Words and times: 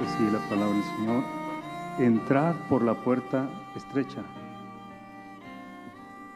Dice 0.00 0.10
así 0.12 0.24
la 0.24 0.40
palabra 0.48 0.74
del 0.74 0.82
Señor. 0.96 1.22
Entrad 2.00 2.56
por 2.68 2.82
la 2.82 2.94
puerta 3.04 3.48
estrecha, 3.76 4.24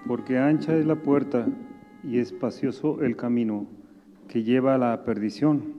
porque 0.06 0.38
ancha 0.38 0.77
es 0.77 0.87
la 0.87 0.95
puerta 0.95 1.48
y 2.05 2.19
espacioso 2.19 3.02
el 3.02 3.16
camino 3.16 3.66
que 4.28 4.45
lleva 4.45 4.77
a 4.77 4.78
la 4.78 5.02
perdición, 5.02 5.74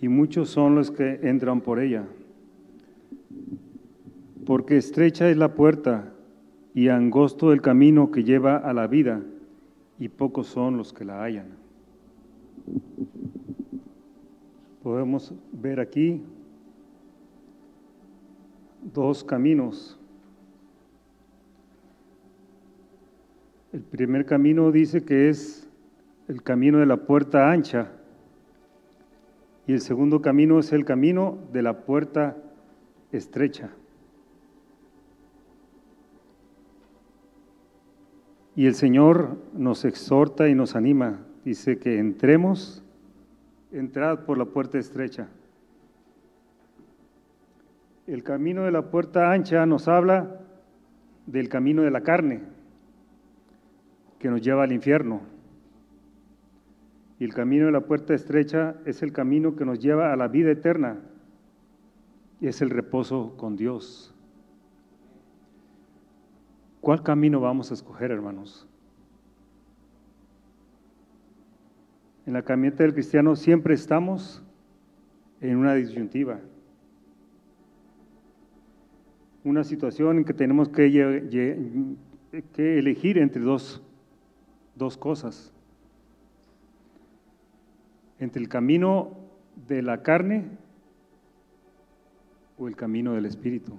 y 0.00 0.08
muchos 0.08 0.48
son 0.48 0.74
los 0.74 0.90
que 0.90 1.20
entran 1.22 1.60
por 1.60 1.80
ella. 1.80 2.06
Porque 4.46 4.78
estrecha 4.78 5.28
es 5.28 5.36
la 5.36 5.52
puerta 5.52 6.14
y 6.72 6.88
angosto 6.88 7.52
el 7.52 7.60
camino 7.60 8.10
que 8.10 8.24
lleva 8.24 8.56
a 8.56 8.72
la 8.72 8.86
vida, 8.86 9.20
y 9.98 10.08
pocos 10.08 10.46
son 10.46 10.78
los 10.78 10.94
que 10.94 11.04
la 11.04 11.22
hallan. 11.22 11.48
Podemos 14.82 15.34
ver 15.52 15.78
aquí 15.78 16.22
dos 18.92 19.24
caminos. 19.24 19.98
El 23.72 23.82
primer 23.82 24.24
camino 24.24 24.72
dice 24.72 25.04
que 25.04 25.28
es 25.28 25.68
el 26.28 26.42
camino 26.42 26.78
de 26.78 26.86
la 26.86 26.96
puerta 26.96 27.50
ancha 27.50 27.92
y 29.66 29.72
el 29.72 29.80
segundo 29.80 30.22
camino 30.22 30.58
es 30.58 30.72
el 30.72 30.84
camino 30.84 31.38
de 31.52 31.62
la 31.62 31.84
puerta 31.84 32.36
estrecha. 33.12 33.70
Y 38.54 38.66
el 38.66 38.74
Señor 38.74 39.36
nos 39.52 39.84
exhorta 39.84 40.48
y 40.48 40.54
nos 40.54 40.76
anima, 40.76 41.26
dice 41.44 41.78
que 41.78 41.98
entremos, 41.98 42.82
entrad 43.70 44.20
por 44.24 44.38
la 44.38 44.46
puerta 44.46 44.78
estrecha. 44.78 45.28
El 48.06 48.22
camino 48.22 48.62
de 48.62 48.70
la 48.70 48.90
puerta 48.90 49.32
ancha 49.32 49.66
nos 49.66 49.88
habla 49.88 50.40
del 51.26 51.48
camino 51.48 51.82
de 51.82 51.90
la 51.90 52.02
carne, 52.02 52.40
que 54.20 54.30
nos 54.30 54.40
lleva 54.40 54.62
al 54.62 54.72
infierno. 54.72 55.22
Y 57.18 57.24
el 57.24 57.34
camino 57.34 57.66
de 57.66 57.72
la 57.72 57.80
puerta 57.80 58.14
estrecha 58.14 58.76
es 58.84 59.02
el 59.02 59.12
camino 59.12 59.56
que 59.56 59.64
nos 59.64 59.80
lleva 59.80 60.12
a 60.12 60.16
la 60.16 60.28
vida 60.28 60.52
eterna 60.52 61.00
y 62.40 62.46
es 62.46 62.62
el 62.62 62.70
reposo 62.70 63.36
con 63.36 63.56
Dios. 63.56 64.14
¿Cuál 66.80 67.02
camino 67.02 67.40
vamos 67.40 67.72
a 67.72 67.74
escoger, 67.74 68.12
hermanos? 68.12 68.68
En 72.24 72.34
la 72.34 72.42
camioneta 72.42 72.84
del 72.84 72.92
cristiano 72.92 73.34
siempre 73.34 73.74
estamos 73.74 74.44
en 75.40 75.56
una 75.56 75.74
disyuntiva 75.74 76.38
una 79.46 79.62
situación 79.62 80.18
en 80.18 80.24
que 80.24 80.34
tenemos 80.34 80.68
que, 80.70 81.96
elegir 82.58 83.16
entre 83.16 83.40
dos, 83.40 83.80
dos 84.74 84.96
cosas. 84.96 85.54
Entre 88.18 88.42
el 88.42 88.48
camino 88.48 89.16
de 89.68 89.82
la 89.82 90.02
carne 90.02 90.48
o 92.58 92.66
el 92.66 92.74
camino 92.74 93.12
del 93.12 93.24
Espíritu. 93.24 93.78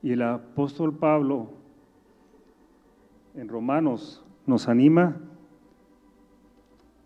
Y 0.00 0.12
el 0.12 0.22
apóstol 0.22 0.96
Pablo 0.96 1.50
en 3.34 3.48
Romanos 3.48 4.24
nos 4.46 4.68
anima 4.68 5.20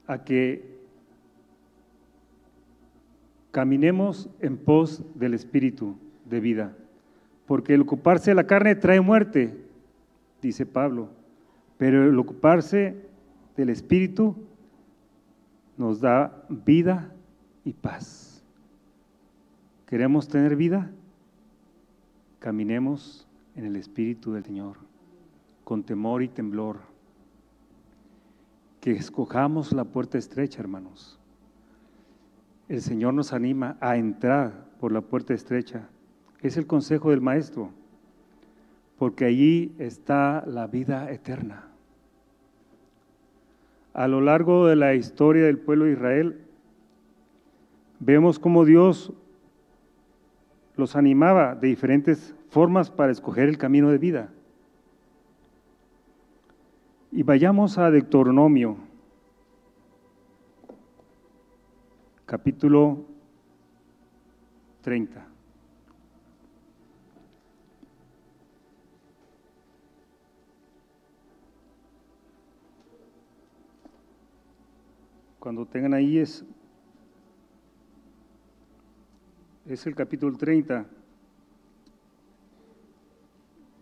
a 0.06 0.24
que 0.24 0.78
caminemos 3.50 4.28
en 4.40 4.58
pos 4.58 5.02
del 5.14 5.32
Espíritu 5.32 5.96
de 6.30 6.40
vida. 6.40 6.76
Porque 7.46 7.74
el 7.74 7.82
ocuparse 7.82 8.30
de 8.30 8.36
la 8.36 8.46
carne 8.46 8.76
trae 8.76 9.00
muerte, 9.00 9.54
dice 10.40 10.64
Pablo, 10.64 11.10
pero 11.76 12.08
el 12.08 12.18
ocuparse 12.18 12.96
del 13.56 13.70
Espíritu 13.70 14.36
nos 15.76 16.00
da 16.00 16.44
vida 16.48 17.12
y 17.64 17.72
paz. 17.72 18.42
¿Queremos 19.86 20.28
tener 20.28 20.54
vida? 20.54 20.90
Caminemos 22.38 23.26
en 23.56 23.64
el 23.66 23.76
Espíritu 23.76 24.32
del 24.32 24.44
Señor, 24.44 24.76
con 25.64 25.82
temor 25.82 26.22
y 26.22 26.28
temblor. 26.28 26.78
Que 28.80 28.92
escojamos 28.92 29.72
la 29.72 29.84
puerta 29.84 30.16
estrecha, 30.16 30.60
hermanos. 30.60 31.18
El 32.68 32.80
Señor 32.80 33.14
nos 33.14 33.32
anima 33.32 33.76
a 33.80 33.96
entrar 33.96 34.66
por 34.78 34.92
la 34.92 35.00
puerta 35.00 35.34
estrecha 35.34 35.88
es 36.42 36.56
el 36.56 36.66
consejo 36.66 37.10
del 37.10 37.20
Maestro, 37.20 37.70
porque 38.98 39.24
allí 39.24 39.74
está 39.78 40.44
la 40.46 40.66
vida 40.66 41.10
eterna. 41.10 41.66
A 43.92 44.08
lo 44.08 44.20
largo 44.20 44.66
de 44.66 44.76
la 44.76 44.94
historia 44.94 45.44
del 45.44 45.58
pueblo 45.58 45.84
de 45.84 45.92
Israel, 45.92 46.40
vemos 47.98 48.38
cómo 48.38 48.64
Dios 48.64 49.12
los 50.76 50.96
animaba 50.96 51.54
de 51.54 51.68
diferentes 51.68 52.34
formas 52.48 52.90
para 52.90 53.12
escoger 53.12 53.48
el 53.48 53.58
camino 53.58 53.90
de 53.90 53.98
vida. 53.98 54.32
Y 57.12 57.22
vayamos 57.22 57.76
a 57.76 57.90
Deuteronomio, 57.90 58.76
capítulo 62.24 63.04
30. 64.82 65.29
Cuando 75.40 75.64
tengan 75.64 75.94
ahí 75.94 76.18
es, 76.18 76.44
es 79.66 79.86
el 79.86 79.94
capítulo 79.94 80.36
30. 80.36 80.84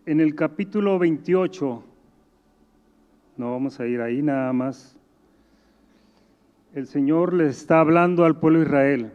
En 0.05 0.21
el 0.21 0.35
capítulo 0.35 0.97
28, 0.97 1.83
no 3.35 3.51
vamos 3.51 3.77
a 3.77 3.85
ir 3.87 3.99
ahí 3.99 4.21
nada 4.21 4.53
más, 4.53 4.97
el 6.73 6.87
Señor 6.87 7.33
le 7.33 7.47
está 7.47 7.81
hablando 7.81 8.23
al 8.23 8.39
pueblo 8.39 8.59
de 8.59 8.65
Israel 8.65 9.11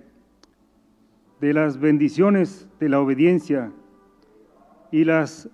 de 1.41 1.55
las 1.55 1.81
bendiciones 1.81 2.69
de 2.79 2.91
la 2.91 3.01
obediencia 3.01 3.73
y 4.93 5.05
las 5.05 5.49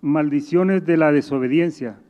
maldiciones 0.00 0.84
de 0.84 0.96
la 0.96 1.12
desobediencia. 1.12 2.00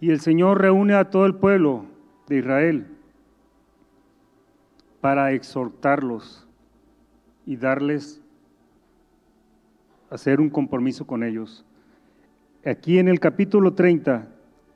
Y 0.00 0.10
el 0.10 0.18
Señor 0.18 0.60
reúne 0.60 0.94
a 0.94 1.08
todo 1.08 1.24
el 1.26 1.36
pueblo 1.36 1.91
de 2.28 2.38
Israel 2.38 2.86
para 5.00 5.32
exhortarlos 5.32 6.46
y 7.44 7.56
darles, 7.56 8.22
hacer 10.10 10.40
un 10.40 10.48
compromiso 10.48 11.06
con 11.06 11.24
ellos. 11.24 11.64
Aquí 12.64 12.98
en 12.98 13.08
el 13.08 13.18
capítulo 13.18 13.74
30, 13.74 14.28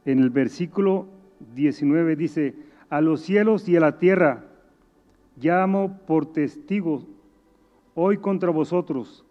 en 0.05 0.19
el 0.19 0.31
versículo 0.31 1.07
19 1.55 2.17
dice, 2.17 2.55
a 2.91 3.01
los 3.01 3.21
cielos 3.21 3.69
y 3.69 3.77
a 3.77 3.81
la 3.81 3.99
tierra 3.99 4.45
llamo 5.37 5.99
por 6.07 6.27
testigos 6.33 7.07
hoy 7.95 8.19
contra 8.19 8.51
vosotros, 8.51 9.25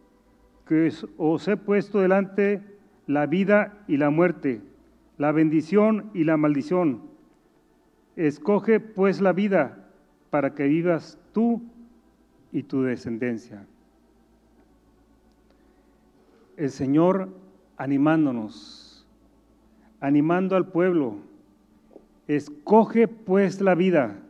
que 0.68 0.92
os 1.18 1.48
he 1.48 1.58
puesto 1.58 2.00
delante 2.00 2.62
la 3.06 3.26
vida 3.26 3.84
y 3.88 3.98
la 3.98 4.10
muerte, 4.10 4.62
la 5.18 5.32
bendición 5.32 6.10
y 6.14 6.24
la 6.24 6.38
maldición. 6.38 7.15
Escoge 8.16 8.80
pues 8.80 9.20
la 9.20 9.34
vida 9.34 9.90
para 10.30 10.54
que 10.54 10.64
vivas 10.64 11.18
tú 11.34 11.62
y 12.52 12.64
tu 12.64 12.84
descendencia. 12.84 13.66
El 16.56 16.72
Señor 16.72 17.30
animándonos, 17.78 19.06
animando 20.00 20.56
al 20.56 20.68
pueblo, 20.68 21.18
escoge 22.28 23.08
pues 23.08 23.62
la 23.62 23.76
vida. 23.76 24.22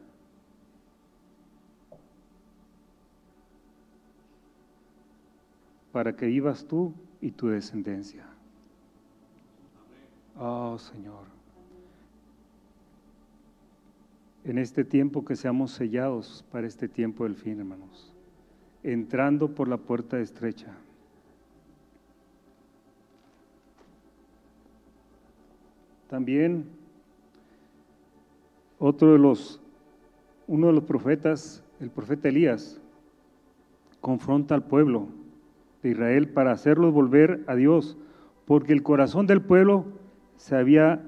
para 5.91 6.13
que 6.13 6.25
vivas 6.25 6.65
tú 6.65 6.93
y 7.21 7.31
tu 7.31 7.47
descendencia. 7.47 8.25
Oh 10.37 10.77
Señor 10.77 11.34
en 14.45 14.59
este 14.59 14.85
tiempo 14.85 15.25
que 15.25 15.35
seamos 15.35 15.71
sellados 15.71 16.45
para 16.51 16.67
este 16.67 16.87
tiempo 16.87 17.23
del 17.23 17.35
fin, 17.35 17.59
hermanos, 17.59 18.13
entrando 18.83 19.49
por 19.49 19.67
la 19.67 19.77
puerta 19.77 20.19
estrecha. 20.19 20.71
También 26.07 26.65
otro 28.77 29.13
de 29.13 29.17
los, 29.17 29.59
uno 30.47 30.67
de 30.67 30.73
los 30.73 30.83
profetas 30.83 31.63
el 31.79 31.89
profeta 31.89 32.29
Elías 32.29 32.79
confronta 33.99 34.53
al 34.53 34.63
pueblo 34.63 35.07
de 35.81 35.89
Israel 35.89 36.29
para 36.29 36.51
hacerlos 36.51 36.93
volver 36.93 37.43
a 37.47 37.55
Dios, 37.55 37.97
porque 38.45 38.73
el 38.73 38.83
corazón 38.83 39.25
del 39.25 39.41
pueblo 39.41 39.85
se 40.35 40.55
había 40.55 41.01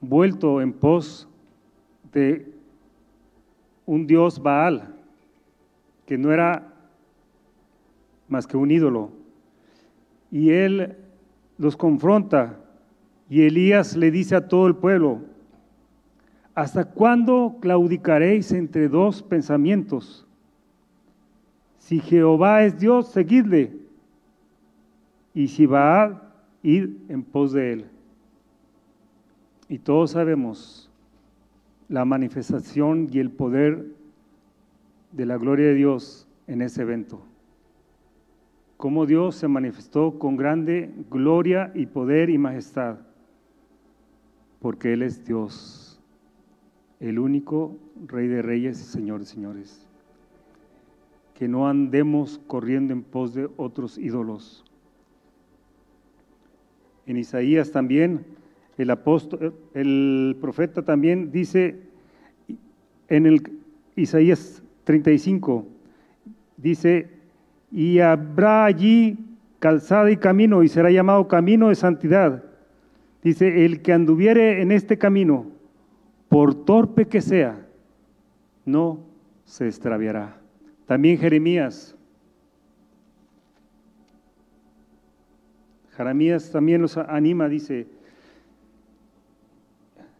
vuelto 0.00 0.60
en 0.60 0.72
pos 0.72 1.28
de 2.12 2.46
un 3.86 4.06
dios 4.06 4.42
Baal, 4.42 4.94
que 6.06 6.18
no 6.18 6.32
era 6.32 6.72
más 8.28 8.46
que 8.46 8.56
un 8.56 8.70
ídolo. 8.70 9.10
Y 10.30 10.50
él 10.50 10.96
los 11.58 11.76
confronta 11.76 12.58
y 13.28 13.42
Elías 13.42 13.96
le 13.96 14.10
dice 14.10 14.36
a 14.36 14.48
todo 14.48 14.66
el 14.66 14.76
pueblo, 14.76 15.20
¿hasta 16.54 16.84
cuándo 16.84 17.56
claudicaréis 17.60 18.52
entre 18.52 18.88
dos 18.88 19.22
pensamientos? 19.22 20.26
Si 21.78 21.98
Jehová 21.98 22.62
es 22.64 22.78
Dios, 22.78 23.08
seguidle. 23.08 23.72
Y 25.34 25.48
si 25.48 25.66
va, 25.66 26.30
ir 26.62 26.98
en 27.08 27.22
pos 27.22 27.52
de 27.52 27.72
él. 27.72 27.86
Y 29.68 29.78
todos 29.78 30.10
sabemos 30.10 30.91
la 31.92 32.06
manifestación 32.06 33.08
y 33.12 33.18
el 33.18 33.30
poder 33.30 33.84
de 35.12 35.26
la 35.26 35.36
gloria 35.36 35.66
de 35.66 35.74
Dios 35.74 36.26
en 36.46 36.62
ese 36.62 36.80
evento. 36.80 37.22
Cómo 38.78 39.04
Dios 39.04 39.36
se 39.36 39.46
manifestó 39.46 40.18
con 40.18 40.38
grande 40.38 40.90
gloria 41.10 41.70
y 41.74 41.84
poder 41.84 42.30
y 42.30 42.38
majestad 42.38 42.96
porque 44.58 44.94
Él 44.94 45.02
es 45.02 45.22
Dios, 45.26 46.00
el 46.98 47.18
único 47.18 47.76
Rey 48.06 48.26
de 48.26 48.40
Reyes 48.40 48.80
y 48.80 48.84
Señor 48.84 49.20
de 49.20 49.26
Señores. 49.26 49.86
Que 51.34 51.48
no 51.48 51.68
andemos 51.68 52.40
corriendo 52.46 52.94
en 52.94 53.02
pos 53.02 53.34
de 53.34 53.50
otros 53.58 53.98
ídolos. 53.98 54.64
En 57.04 57.18
Isaías 57.18 57.70
también, 57.70 58.24
el 58.78 60.36
profeta 60.40 60.82
también 60.82 61.30
dice, 61.30 61.76
en 63.08 63.26
el 63.26 63.42
Isaías 63.96 64.62
35, 64.84 65.66
dice, 66.56 67.10
y 67.70 67.98
habrá 68.00 68.64
allí 68.64 69.18
calzada 69.58 70.10
y 70.10 70.16
camino, 70.16 70.62
y 70.62 70.68
será 70.68 70.90
llamado 70.90 71.28
camino 71.28 71.68
de 71.68 71.74
santidad 71.74 72.42
Dice, 73.22 73.64
el 73.64 73.82
que 73.82 73.92
anduviere 73.92 74.62
en 74.62 74.72
este 74.72 74.98
camino, 74.98 75.46
por 76.28 76.64
torpe 76.64 77.06
que 77.06 77.20
sea, 77.20 77.64
no 78.64 78.98
se 79.44 79.68
extraviará. 79.68 80.40
También 80.86 81.18
Jeremías. 81.18 81.94
Jeremías 85.96 86.50
también 86.50 86.80
nos 86.80 86.96
anima, 86.96 87.48
dice, 87.48 87.86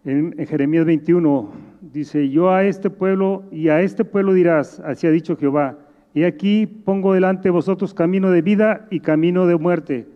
en, 0.04 0.46
Jeremías 0.46 0.84
21, 0.84 1.50
dice, 1.80 2.28
yo 2.28 2.50
a 2.50 2.64
este 2.64 2.90
pueblo 2.90 3.44
y 3.50 3.68
a 3.68 3.80
este 3.82 4.04
pueblo 4.04 4.32
dirás, 4.32 4.80
así 4.80 5.06
ha 5.06 5.10
dicho 5.10 5.36
Jehová, 5.36 5.78
y 6.14 6.24
aquí 6.24 6.66
pongo 6.66 7.14
delante 7.14 7.44
de 7.44 7.50
vosotros 7.50 7.94
camino 7.94 8.30
de 8.30 8.42
vida 8.42 8.86
y 8.90 9.00
camino 9.00 9.46
de 9.46 9.56
muerte. 9.56 10.06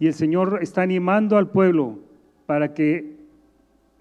Y 0.00 0.06
el 0.06 0.14
Señor 0.14 0.58
está 0.62 0.82
animando 0.82 1.36
al 1.36 1.50
pueblo 1.50 1.98
para 2.46 2.74
que 2.74 3.16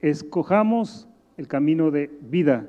escojamos 0.02 1.08
el 1.38 1.48
camino 1.48 1.92
de 1.92 2.10
vida. 2.22 2.68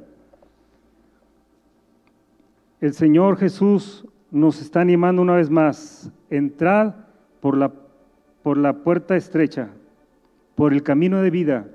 El 2.81 2.93
Señor 2.93 3.39
Jesús 3.39 4.07
nos 4.31 4.61
está 4.61 4.81
animando 4.81 5.23
una 5.23 5.37
vez 5.37 5.49
más, 5.49 6.13
entrad 6.29 6.95
por 7.41 7.57
la, 7.57 7.73
por 8.43 8.59
la 8.59 8.75
puerta 8.85 9.17
estrecha, 9.17 9.71
por 10.55 10.73
el 10.73 10.83
camino 10.83 11.23
de 11.23 11.31
vida, 11.31 11.69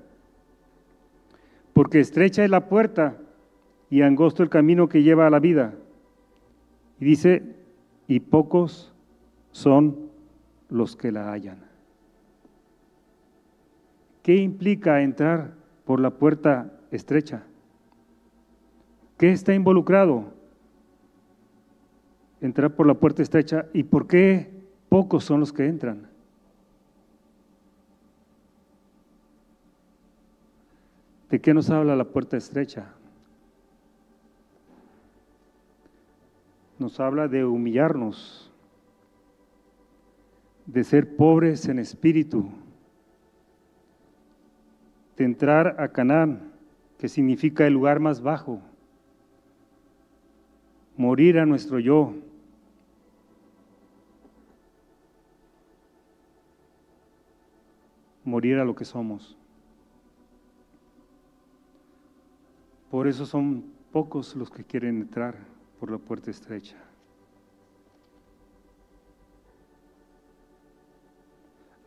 porque 1.73 1.99
estrecha 1.99 2.43
es 2.43 2.49
la 2.49 2.67
puerta 2.69 3.17
y 3.89 4.01
angosto 4.01 4.43
el 4.43 4.49
camino 4.49 4.87
que 4.87 5.03
lleva 5.03 5.27
a 5.27 5.29
la 5.29 5.39
vida. 5.39 5.73
Y 6.99 7.05
dice, 7.05 7.43
y 8.07 8.19
pocos 8.19 8.93
son 9.51 10.09
los 10.69 10.95
que 10.95 11.11
la 11.11 11.31
hallan. 11.31 11.59
¿Qué 14.21 14.35
implica 14.35 15.01
entrar 15.01 15.53
por 15.85 15.99
la 15.99 16.11
puerta 16.11 16.71
estrecha? 16.91 17.43
¿Qué 19.17 19.31
está 19.31 19.53
involucrado? 19.53 20.33
Entrar 22.39 22.75
por 22.75 22.87
la 22.87 22.93
puerta 22.93 23.21
estrecha. 23.21 23.65
¿Y 23.73 23.83
por 23.83 24.07
qué 24.07 24.49
pocos 24.89 25.23
son 25.23 25.39
los 25.39 25.51
que 25.51 25.65
entran? 25.65 26.12
¿De 31.33 31.41
qué 31.41 31.51
nos 31.51 31.71
habla 31.71 31.95
la 31.95 32.03
puerta 32.03 32.37
estrecha? 32.37 32.93
Nos 36.77 36.99
habla 36.99 37.27
de 37.27 37.43
humillarnos, 37.43 38.51
de 40.67 40.83
ser 40.83 41.15
pobres 41.15 41.67
en 41.67 41.79
espíritu 41.79 42.51
de 45.17 45.23
entrar 45.25 45.81
a 45.81 45.87
Canaán, 45.87 46.51
que 46.99 47.09
significa 47.09 47.65
el 47.65 47.73
lugar 47.73 47.99
más 47.99 48.21
bajo, 48.21 48.61
morir 50.95 51.39
a 51.39 51.47
nuestro 51.47 51.79
yo, 51.79 52.13
morir 58.23 58.59
a 58.59 58.65
lo 58.65 58.75
que 58.75 58.85
somos. 58.85 59.35
Por 62.93 63.07
eso 63.07 63.25
son 63.25 63.63
pocos 63.91 64.35
los 64.35 64.51
que 64.51 64.63
quieren 64.63 65.01
entrar 65.01 65.35
por 65.79 65.89
la 65.89 65.97
puerta 65.97 66.29
estrecha. 66.29 66.77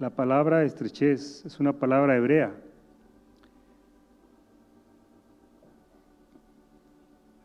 La 0.01 0.11
palabra 0.11 0.65
estrechez 0.65 1.47
es 1.47 1.61
una 1.61 1.73
palabra 1.73 2.17
hebrea 2.17 2.53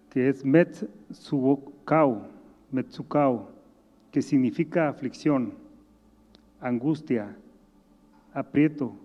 que 0.10 0.28
es 0.28 0.44
Metsubokao, 0.44 2.26
Metsukao, 2.72 3.52
que 4.12 4.24
significa 4.24 4.90
aflicción, 4.90 5.54
angustia, 6.60 7.38
aprieto, 8.34 8.96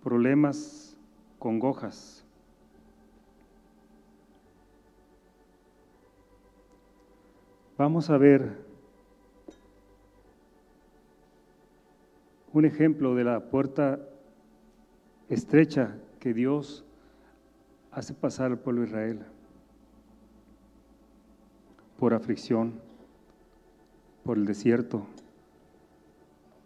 problemas, 0.00 0.96
congojas. 1.40 2.21
Vamos 7.82 8.10
a 8.10 8.16
ver 8.16 8.48
un 12.52 12.64
ejemplo 12.64 13.16
de 13.16 13.24
la 13.24 13.40
puerta 13.50 13.98
estrecha 15.28 15.98
que 16.20 16.32
Dios 16.32 16.84
hace 17.90 18.14
pasar 18.14 18.52
al 18.52 18.60
pueblo 18.60 18.82
de 18.82 18.86
Israel 18.86 19.20
por 21.98 22.14
aflicción, 22.14 22.74
por 24.22 24.38
el 24.38 24.46
desierto. 24.46 25.04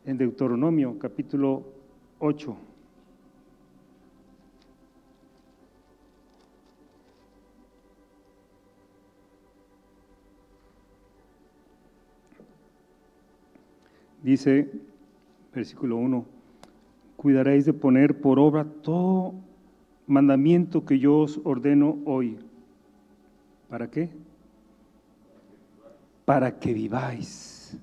En 0.05 0.19
Deuteronomio 0.19 0.99
capítulo 0.99 1.65
8. 2.19 2.59
Dice, 14.27 14.69
versículo 15.55 15.97
1, 15.97 16.27
cuidaréis 17.17 17.65
de 17.65 17.73
poner 17.73 18.21
por 18.21 18.39
obra 18.39 18.67
todo 18.83 19.35
mandamiento 20.07 20.85
que 20.85 20.99
yo 20.99 21.21
os 21.21 21.41
ordeno 21.45 21.97
hoy. 22.05 22.37
¿Para 23.71 23.89
qué? 23.89 24.11
para 26.27 26.59
que 26.59 26.75
viváis. 26.75 27.79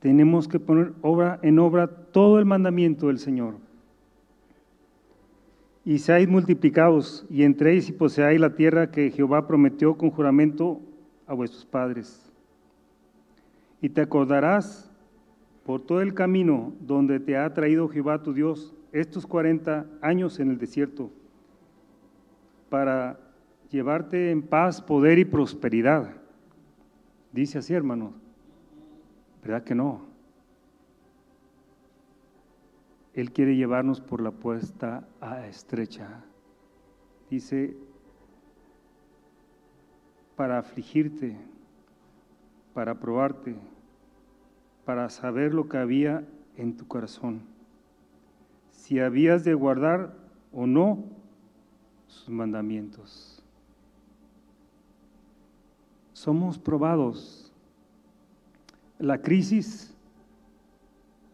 Tenemos 0.00 0.46
que 0.46 0.60
poner 0.60 0.92
obra 1.00 1.38
en 1.40 1.58
obra 1.58 1.86
todo 1.86 2.38
el 2.38 2.44
mandamiento 2.44 3.06
del 3.06 3.18
Señor. 3.18 3.54
Y 5.86 5.98
seáis 5.98 6.28
multiplicados 6.28 7.24
y 7.30 7.44
entréis 7.44 7.88
y 7.88 7.92
poseáis 7.92 8.40
la 8.40 8.54
tierra 8.54 8.90
que 8.90 9.10
Jehová 9.10 9.46
prometió 9.46 9.96
con 9.96 10.10
juramento 10.10 10.80
a 11.26 11.34
vuestros 11.34 11.64
padres. 11.64 12.30
Y 13.80 13.88
te 13.88 14.00
acordarás 14.00 14.90
por 15.64 15.80
todo 15.80 16.00
el 16.00 16.14
camino 16.14 16.72
donde 16.80 17.20
te 17.20 17.36
ha 17.36 17.52
traído 17.52 17.88
Jehová 17.88 18.22
tu 18.22 18.32
Dios 18.32 18.74
estos 18.92 19.26
cuarenta 19.26 19.86
años 20.00 20.38
en 20.38 20.50
el 20.50 20.58
desierto 20.58 21.10
para 22.68 23.18
llevarte 23.70 24.30
en 24.30 24.42
paz, 24.42 24.80
poder 24.80 25.18
y 25.18 25.24
prosperidad. 25.24 26.14
Dice 27.32 27.58
así, 27.58 27.74
hermanos. 27.74 28.12
¿Verdad 29.42 29.62
que 29.64 29.74
no? 29.74 30.06
Él 33.12 33.30
quiere 33.30 33.56
llevarnos 33.56 34.00
por 34.00 34.20
la 34.20 34.30
puerta 34.30 35.06
estrecha. 35.46 36.24
Dice, 37.30 37.76
para 40.36 40.58
afligirte, 40.58 41.36
para 42.72 42.98
probarte, 42.98 43.56
para 44.84 45.08
saber 45.08 45.54
lo 45.54 45.68
que 45.68 45.78
había 45.78 46.24
en 46.56 46.76
tu 46.76 46.86
corazón, 46.86 47.42
si 48.72 49.00
habías 49.00 49.44
de 49.44 49.54
guardar 49.54 50.14
o 50.52 50.66
no 50.66 51.04
sus 52.06 52.28
mandamientos. 52.28 53.42
Somos 56.12 56.58
probados. 56.58 57.52
La 58.98 59.20
crisis 59.20 59.94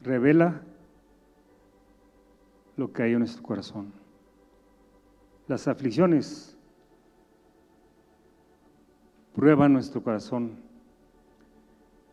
revela 0.02 0.62
lo 2.76 2.92
que 2.92 3.02
hay 3.02 3.12
en 3.12 3.18
nuestro 3.20 3.42
corazón. 3.42 3.92
Las 5.46 5.68
aflicciones 5.68 6.56
prueban 9.34 9.72
nuestro 9.72 10.02
corazón 10.02 10.56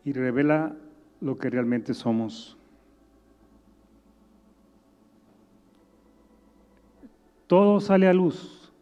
y 0.04 0.12
revela 0.12 0.76
lo 1.20 1.36
que 1.36 1.50
realmente 1.50 1.94
somos. 1.94 2.56
Todo 7.46 7.80
sale 7.80 8.06
a 8.06 8.12
luz 8.12 8.72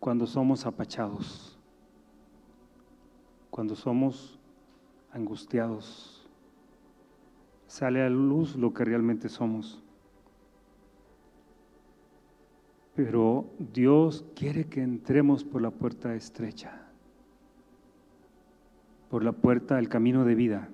cuando 0.00 0.26
somos 0.26 0.66
apachados, 0.66 1.56
cuando 3.48 3.76
somos 3.76 4.38
angustiados. 5.12 6.28
Sale 7.68 8.02
a 8.02 8.10
luz 8.10 8.56
lo 8.56 8.74
que 8.74 8.84
realmente 8.84 9.28
somos. 9.28 9.82
Pero 12.94 13.46
Dios 13.58 14.24
quiere 14.36 14.66
que 14.66 14.82
entremos 14.82 15.42
por 15.42 15.62
la 15.62 15.70
puerta 15.70 16.14
estrecha, 16.14 16.83
por 19.10 19.24
la 19.24 19.32
puerta 19.32 19.76
del 19.76 19.88
camino 19.88 20.24
de 20.24 20.34
vida. 20.34 20.68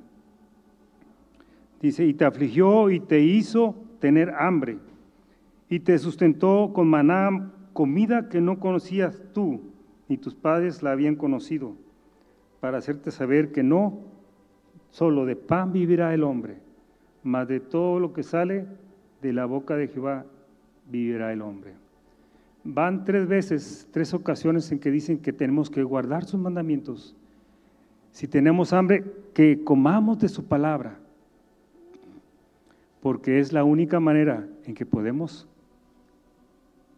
Dice, 1.81 2.05
y 2.05 2.15
te 2.15 2.25
afligió 2.25 2.91
y 2.91 3.01
te 3.01 3.21
hizo 3.21 3.75
tener 4.01 4.31
hambre 4.31 4.79
y 5.71 5.81
te 5.81 5.97
sustentó 5.99 6.73
con 6.75 6.89
maná, 6.89 7.53
comida 7.73 8.29
que 8.29 8.41
no 8.41 8.59
conocías 8.59 9.23
tú, 9.33 9.61
ni 10.09 10.19
tus 10.19 10.35
padres 10.35 10.83
la 10.83 10.91
habían 10.91 11.15
conocido, 11.15 11.77
para 12.59 12.79
hacerte 12.79 13.13
saber 13.13 13.53
que 13.53 13.63
no 13.63 14.01
solo 14.91 15.25
de 15.25 15.37
pan 15.37 15.73
vivirá 15.73 16.13
el 16.13 16.25
hombre, 16.25 16.59
mas 17.23 17.47
de 17.47 17.61
todo 17.61 18.01
lo 18.01 18.13
que 18.13 18.25
sale 18.25 18.67
de 19.23 19.33
la 19.33 19.47
boca 19.47 19.77
de 19.77 19.87
Jehová 19.87 20.27
vivirá 20.91 21.33
el 21.33 21.41
hombre. 21.41 21.75
Van 22.65 23.05
tres 23.05 23.29
veces, 23.29 23.89
tres 23.93 24.13
ocasiones 24.13 24.71
en 24.73 24.81
que 24.81 24.91
dicen 24.91 25.19
que 25.19 25.33
tenemos 25.33 25.71
que 25.71 25.85
guardar 25.85 26.25
sus 26.25 26.41
mandamientos. 26.41 27.17
Si 28.13 28.29
tenemos 28.29 28.73
hambre, 28.73 29.05
que 29.35 29.63
comamos 29.65 30.19
de 30.19 30.29
su 30.29 30.45
palabra, 30.45 30.99
porque 33.01 33.39
es 33.39 33.53
la 33.53 33.65
única 33.65 34.01
manera 34.01 34.47
en 34.65 34.75
que 34.75 34.85
podemos 34.85 35.49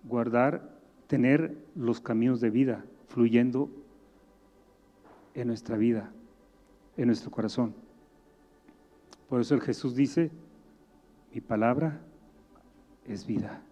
guardar, 0.05 0.71
tener 1.07 1.57
los 1.77 2.01
caminos 2.01 2.41
de 2.41 2.51
vida 2.51 2.85
fluyendo 3.09 3.69
en 5.35 5.49
nuestra 5.49 5.77
vida, 5.77 6.11
en 6.97 7.07
nuestro 7.07 7.31
corazón. 7.31 7.75
Por 9.29 9.41
eso 9.41 9.55
el 9.55 9.61
Jesús 9.61 9.95
dice, 9.95 10.31
mi 11.33 11.41
palabra 11.41 12.01
es 13.07 13.27
vida. 13.27 13.63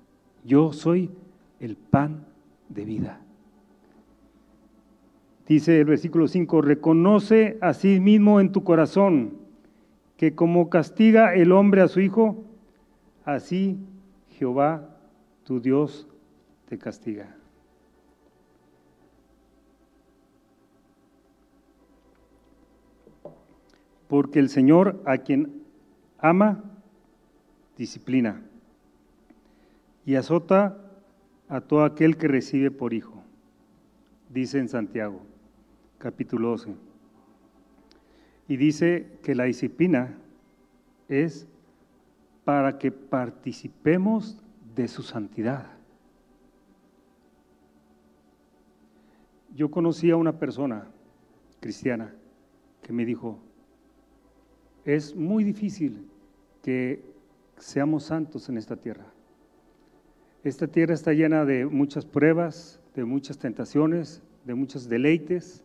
Yo 0.45 0.73
soy 0.73 1.11
el 1.59 1.77
pan 1.77 2.25
de 2.69 2.85
vida. 2.85 3.21
Dice 5.51 5.81
el 5.81 5.85
versículo 5.85 6.29
5, 6.29 6.63
reconoce 6.63 7.59
a 7.61 7.75
sí 7.75 7.99
mismo 7.99 8.39
en 8.39 8.53
tu 8.53 8.63
corazón 8.63 9.33
que 10.17 10.37
como 10.37 10.71
castiga 10.71 11.35
el 11.35 11.51
hombre 11.51 11.81
a 11.81 11.89
su 11.89 11.99
hijo, 11.99 12.45
así 13.25 13.77
Jehová 14.39 14.97
tu 15.43 15.61
Dios 15.61 16.07
te 16.67 16.79
castiga. 16.79 17.35
Porque 24.07 24.39
el 24.39 24.51
Señor 24.51 25.03
a 25.05 25.19
quien 25.19 25.65
ama, 26.19 26.63
disciplina 27.77 28.41
y 30.07 30.15
azota 30.15 30.79
a 31.49 31.61
todo 31.61 31.83
aquel 31.83 32.17
que 32.17 32.29
recibe 32.29 32.71
por 32.71 32.95
hijo, 32.95 33.25
dice 34.29 34.61
en 34.61 34.69
Santiago, 34.69 35.27
capítulo 36.01 36.49
12. 36.49 36.75
Y 38.49 38.57
dice 38.57 39.07
que 39.23 39.35
la 39.35 39.45
disciplina 39.45 40.19
es 41.09 41.47
para 42.45 42.79
que 42.79 42.91
participemos 42.91 44.43
de 44.75 44.89
su 44.89 45.03
santidad. 45.03 45.67
Yo 49.55 49.71
conocí 49.71 50.11
a 50.11 50.17
una 50.17 50.39
persona 50.39 50.89
cristiana 51.61 52.15
que 52.83 52.93
me 52.93 53.05
dijo, 53.05 53.39
es 54.85 55.15
muy 55.15 55.45
difícil 55.45 56.09
que 56.63 57.05
seamos 57.59 58.05
santos 58.05 58.49
en 58.49 58.57
esta 58.57 58.77
tierra. 58.77 59.05
Esta 60.43 60.67
tierra 60.67 60.95
está 60.95 61.13
llena 61.13 61.45
de 61.45 61.67
muchas 61.67 62.07
pruebas, 62.07 62.81
de 62.95 63.05
muchas 63.05 63.37
tentaciones, 63.39 64.23
de 64.47 64.55
muchos 64.55 64.89
deleites, 64.89 65.63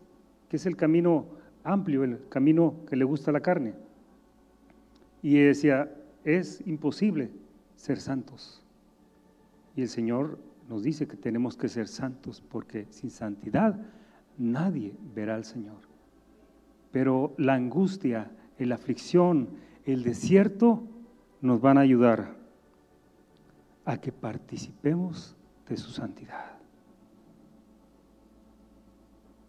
que 0.48 0.56
es 0.56 0.66
el 0.66 0.76
camino 0.76 1.26
amplio, 1.64 2.04
el 2.04 2.28
camino 2.28 2.74
que 2.88 2.96
le 2.96 3.04
gusta 3.04 3.32
la 3.32 3.40
carne. 3.40 3.74
Y 5.22 5.38
decía, 5.38 5.92
es 6.24 6.62
imposible 6.66 7.30
ser 7.74 7.98
santos. 7.98 8.62
Y 9.74 9.82
el 9.82 9.88
Señor 9.88 10.38
nos 10.68 10.82
dice 10.82 11.06
que 11.06 11.16
tenemos 11.16 11.56
que 11.56 11.68
ser 11.68 11.88
santos 11.88 12.42
porque 12.48 12.86
sin 12.90 13.10
santidad 13.10 13.78
nadie 14.38 14.94
verá 15.14 15.34
al 15.34 15.44
Señor. 15.44 15.78
Pero 16.92 17.34
la 17.36 17.54
angustia, 17.54 18.30
la 18.58 18.74
aflicción, 18.74 19.48
el 19.84 20.02
desierto 20.02 20.82
nos 21.40 21.60
van 21.60 21.78
a 21.78 21.82
ayudar 21.82 22.36
a 23.84 24.00
que 24.00 24.12
participemos 24.12 25.36
de 25.68 25.76
su 25.76 25.90
santidad. 25.90 26.55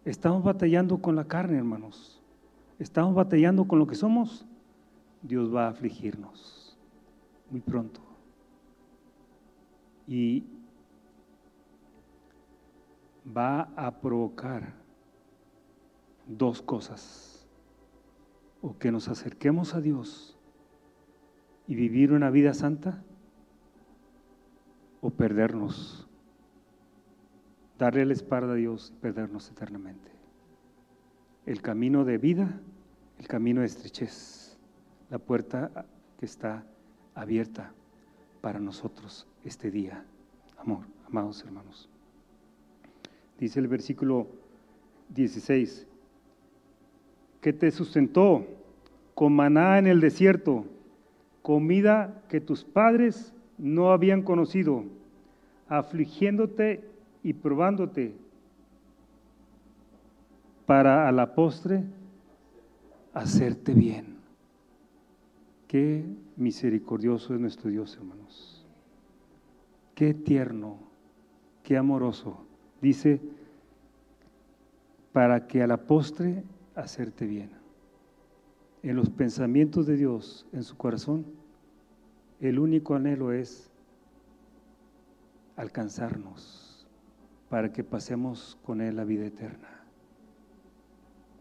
Estamos 0.08 0.42
batallando 0.42 1.02
con 1.02 1.16
la 1.16 1.28
carne, 1.28 1.58
hermanos. 1.58 2.18
Estamos 2.78 3.14
batallando 3.14 3.68
con 3.68 3.78
lo 3.78 3.86
que 3.86 3.94
somos. 3.94 4.46
Dios 5.20 5.54
va 5.54 5.66
a 5.66 5.68
afligirnos 5.68 6.78
muy 7.50 7.60
pronto. 7.60 8.00
Y 10.06 10.44
va 13.36 13.68
a 13.76 14.00
provocar 14.00 14.72
dos 16.26 16.62
cosas. 16.62 17.46
O 18.62 18.78
que 18.78 18.90
nos 18.90 19.08
acerquemos 19.08 19.74
a 19.74 19.82
Dios 19.82 20.38
y 21.66 21.74
vivir 21.74 22.12
una 22.12 22.30
vida 22.30 22.54
santa, 22.54 23.04
o 25.02 25.10
perdernos, 25.10 26.07
darle 27.78 28.04
la 28.04 28.12
espalda 28.12 28.52
a 28.52 28.56
Dios 28.56 28.92
y 28.94 29.00
perdernos 29.00 29.50
eternamente. 29.50 30.10
El 31.46 31.62
camino 31.62 32.04
de 32.04 32.18
vida, 32.18 32.60
el 33.18 33.26
camino 33.26 33.60
de 33.60 33.66
estrechez, 33.66 34.58
la 35.10 35.18
puerta 35.18 35.86
que 36.18 36.26
está 36.26 36.64
abierta 37.14 37.72
para 38.40 38.60
nosotros 38.60 39.26
este 39.44 39.70
día. 39.70 40.04
Amor, 40.58 40.84
amados 41.06 41.42
hermanos 41.42 41.88
dice 43.38 43.60
el 43.60 43.68
versículo 43.68 44.26
16, 45.14 45.86
que 47.40 47.52
te 47.52 47.70
sustentó 47.70 48.46
con 49.14 49.32
maná 49.32 49.78
en 49.78 49.86
el 49.86 50.00
desierto, 50.00 50.64
comida 51.42 52.22
que 52.28 52.40
tus 52.40 52.64
padres 52.64 53.32
no 53.56 53.92
habían 53.92 54.22
conocido, 54.22 54.84
afligiéndote 55.68 56.84
y 57.28 57.34
probándote, 57.34 58.14
para 60.64 61.06
a 61.06 61.12
la 61.12 61.34
postre 61.34 61.84
hacerte 63.12 63.74
bien. 63.74 64.16
Qué 65.66 66.06
misericordioso 66.38 67.34
es 67.34 67.40
nuestro 67.40 67.70
Dios, 67.70 67.94
hermanos. 67.98 68.66
Qué 69.94 70.14
tierno, 70.14 70.78
qué 71.62 71.76
amoroso 71.76 72.46
dice, 72.80 73.20
para 75.12 75.46
que 75.46 75.62
a 75.62 75.66
la 75.66 75.76
postre 75.76 76.44
hacerte 76.74 77.26
bien. 77.26 77.50
En 78.82 78.96
los 78.96 79.10
pensamientos 79.10 79.86
de 79.86 79.96
Dios, 79.96 80.46
en 80.54 80.62
su 80.62 80.78
corazón, 80.78 81.26
el 82.40 82.58
único 82.58 82.94
anhelo 82.94 83.32
es 83.32 83.70
alcanzarnos 85.56 86.67
para 87.48 87.72
que 87.72 87.84
pasemos 87.84 88.58
con 88.62 88.80
Él 88.80 88.96
la 88.96 89.04
vida 89.04 89.26
eterna. 89.26 89.68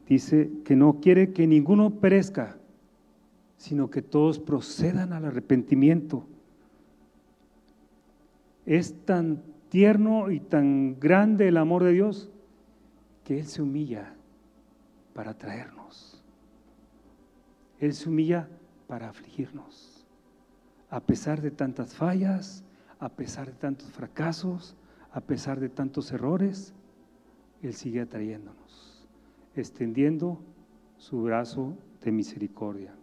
Dice 0.08 0.50
que 0.64 0.76
no 0.76 1.00
quiere 1.02 1.34
que 1.34 1.48
ninguno 1.48 2.00
perezca, 2.00 2.58
sino 3.58 3.90
que 3.90 4.02
todos 4.02 4.40
procedan 4.40 5.12
al 5.12 5.26
arrepentimiento. 5.26 6.26
Es 8.66 8.96
tan 9.06 9.44
tierno 9.70 10.32
y 10.32 10.40
tan 10.40 11.00
grande 11.00 11.50
el 11.50 11.58
amor 11.58 11.84
de 11.84 11.92
Dios 11.92 12.30
que 13.26 13.40
Él 13.40 13.46
se 13.46 13.62
humilla 13.62 14.14
para 15.14 15.34
traernos. 15.34 16.24
Él 17.80 17.94
se 17.94 18.08
humilla 18.08 18.48
para 18.88 19.10
afligirnos. 19.10 20.06
A 20.90 21.02
pesar 21.02 21.42
de 21.42 21.52
tantas 21.52 21.94
fallas, 21.96 22.64
a 23.00 23.10
pesar 23.10 23.48
de 23.48 23.54
tantos 23.54 23.92
fracasos, 23.92 24.76
a 25.12 25.22
pesar 25.22 25.60
de 25.60 25.70
tantos 25.70 26.12
errores, 26.12 26.74
Él 27.62 27.74
sigue 27.74 28.02
atrayéndonos, 28.02 29.08
extendiendo 29.56 30.40
su 30.98 31.24
brazo 31.24 31.76
de 32.02 32.12
misericordia. 32.12 32.94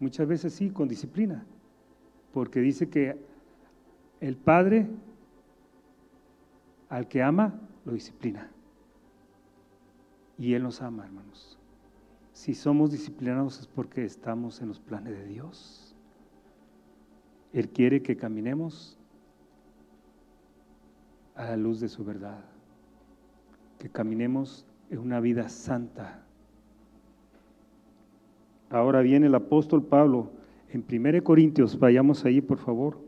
Muchas 0.00 0.26
veces 0.26 0.52
sí, 0.52 0.70
con 0.70 0.88
disciplina, 0.88 1.44
porque 2.32 2.60
dice 2.60 2.88
que 2.88 3.16
el 4.20 4.36
Padre 4.36 4.88
al 6.92 7.08
que 7.08 7.22
ama, 7.22 7.58
lo 7.86 7.94
disciplina. 7.94 8.50
Y 10.36 10.52
Él 10.52 10.62
nos 10.62 10.82
ama, 10.82 11.06
hermanos. 11.06 11.58
Si 12.34 12.52
somos 12.52 12.90
disciplinados 12.90 13.60
es 13.60 13.66
porque 13.66 14.04
estamos 14.04 14.60
en 14.60 14.68
los 14.68 14.78
planes 14.78 15.14
de 15.14 15.24
Dios. 15.24 15.96
Él 17.54 17.70
quiere 17.70 18.02
que 18.02 18.18
caminemos 18.18 18.98
a 21.34 21.44
la 21.44 21.56
luz 21.56 21.80
de 21.80 21.88
su 21.88 22.04
verdad, 22.04 22.44
que 23.78 23.88
caminemos 23.88 24.66
en 24.90 24.98
una 24.98 25.20
vida 25.20 25.48
santa. 25.48 26.22
Ahora 28.70 29.00
viene 29.00 29.26
el 29.26 29.34
apóstol 29.34 29.84
Pablo 29.84 30.30
en 30.70 30.84
1 30.90 31.22
Corintios, 31.24 31.78
vayamos 31.78 32.24
ahí 32.24 32.40
por 32.40 32.58
favor, 32.58 32.98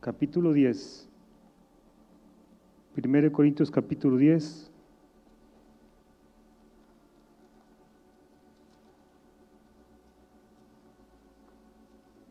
capítulo 0.00 0.52
10. 0.52 1.08
1 3.02 3.32
Corintios 3.32 3.70
capítulo 3.70 4.16
10. 4.16 4.70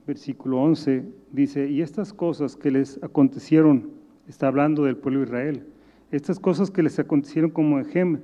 Versículo 0.08 0.62
11 0.62 1.04
dice, 1.32 1.68
y 1.68 1.82
estas 1.82 2.14
cosas 2.14 2.56
que 2.56 2.70
les 2.70 3.02
acontecieron, 3.02 3.95
está 4.28 4.48
hablando 4.48 4.84
del 4.84 4.98
pueblo 4.98 5.20
de 5.20 5.26
Israel, 5.26 5.68
estas 6.12 6.40
cosas 6.40 6.72
que 6.72 6.84
les 6.84 6.98
acontecieron 7.00 7.52
como 7.52 7.80
ejemplo, 7.80 8.22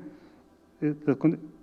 eh, 0.81 0.95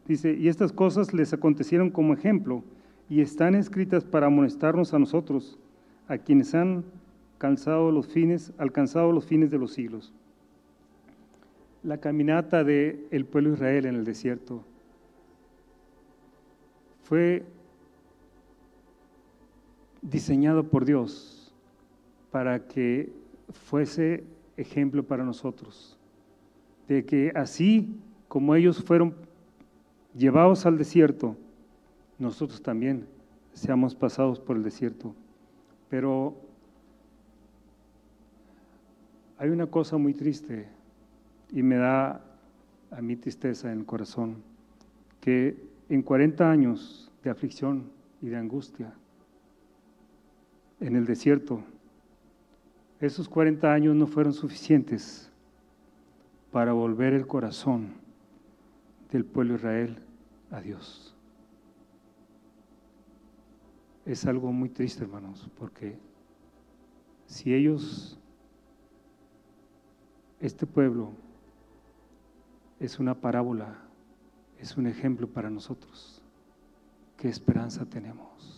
dice, 0.07 0.35
y 0.35 0.49
estas 0.49 0.73
cosas 0.73 1.13
les 1.13 1.33
acontecieron 1.33 1.91
como 1.91 2.15
ejemplo 2.15 2.63
y 3.09 3.21
están 3.21 3.55
escritas 3.55 4.05
para 4.05 4.27
amonestarnos 4.27 4.95
a 4.95 4.99
nosotros, 4.99 5.59
a 6.07 6.19
quienes 6.19 6.55
han 6.55 6.85
alcanzado 7.35 7.91
los 7.91 8.07
fines, 8.07 8.53
alcanzado 8.59 9.13
los 9.13 9.27
fines 9.27 9.51
de 9.51 9.59
los 9.59 9.73
siglos 9.73 10.13
la 11.83 11.99
caminata 11.99 12.65
del 12.65 13.07
el 13.11 13.25
pueblo 13.25 13.51
de 13.51 13.57
Israel 13.57 13.87
en 13.87 13.95
el 13.95 14.05
desierto 14.05 14.65
fue 17.05 17.45
diseñado 20.03 20.65
por 20.65 20.85
Dios 20.85 21.55
para 22.31 22.67
que 22.67 23.11
fuese 23.53 24.25
ejemplo 24.57 25.03
para 25.03 25.25
nosotros, 25.25 25.97
de 26.87 27.05
que 27.05 27.33
así 27.35 27.97
como 28.29 28.55
ellos 28.55 28.83
fueron 28.83 29.15
llevados 30.15 30.67
al 30.67 30.79
desierto, 30.79 31.37
nosotros 32.19 32.63
también 32.63 33.07
seamos 33.53 33.95
pasados 33.95 34.41
por 34.41 34.57
el 34.57 34.63
desierto. 34.63 35.15
Pero 35.89 36.37
hay 39.39 39.51
una 39.51 39.67
cosa 39.67 39.97
muy 39.97 40.15
triste 40.15 40.69
y 41.53 41.63
me 41.63 41.77
da 41.77 42.21
a 42.91 43.03
mí 43.03 43.17
tristeza 43.17 43.73
en 43.73 43.81
el 43.81 43.87
corazón 43.87 44.43
que 45.21 45.57
en 45.89 46.03
40 46.03 46.51
años 46.51 47.11
de 47.23 47.31
aflicción 47.31 47.91
y 48.21 48.29
de 48.29 48.37
angustia 48.37 48.93
en 50.81 50.97
el 50.97 51.07
desierto, 51.07 51.63
esos 53.01 53.29
40 53.29 53.73
años 53.73 53.95
no 53.95 54.07
fueron 54.07 54.33
suficientes 54.33 55.31
para 56.51 56.73
volver 56.73 57.13
el 57.13 57.27
corazón 57.27 57.95
del 59.11 59.25
pueblo 59.25 59.55
de 59.55 59.59
Israel 59.59 59.99
a 60.51 60.61
Dios. 60.61 61.15
Es 64.05 64.27
algo 64.27 64.51
muy 64.53 64.71
triste, 64.71 65.05
hermanos, 65.05 65.49
porque 65.59 65.99
si 67.27 67.55
ellos, 67.55 68.19
este 70.41 70.67
pueblo, 70.67 71.13
es 72.81 72.99
una 72.99 73.15
parábola, 73.15 73.79
es 74.59 74.77
un 74.77 74.87
ejemplo 74.87 75.29
para 75.29 75.51
nosotros. 75.51 76.23
¿Qué 77.17 77.29
esperanza 77.29 77.85
tenemos? 77.85 78.58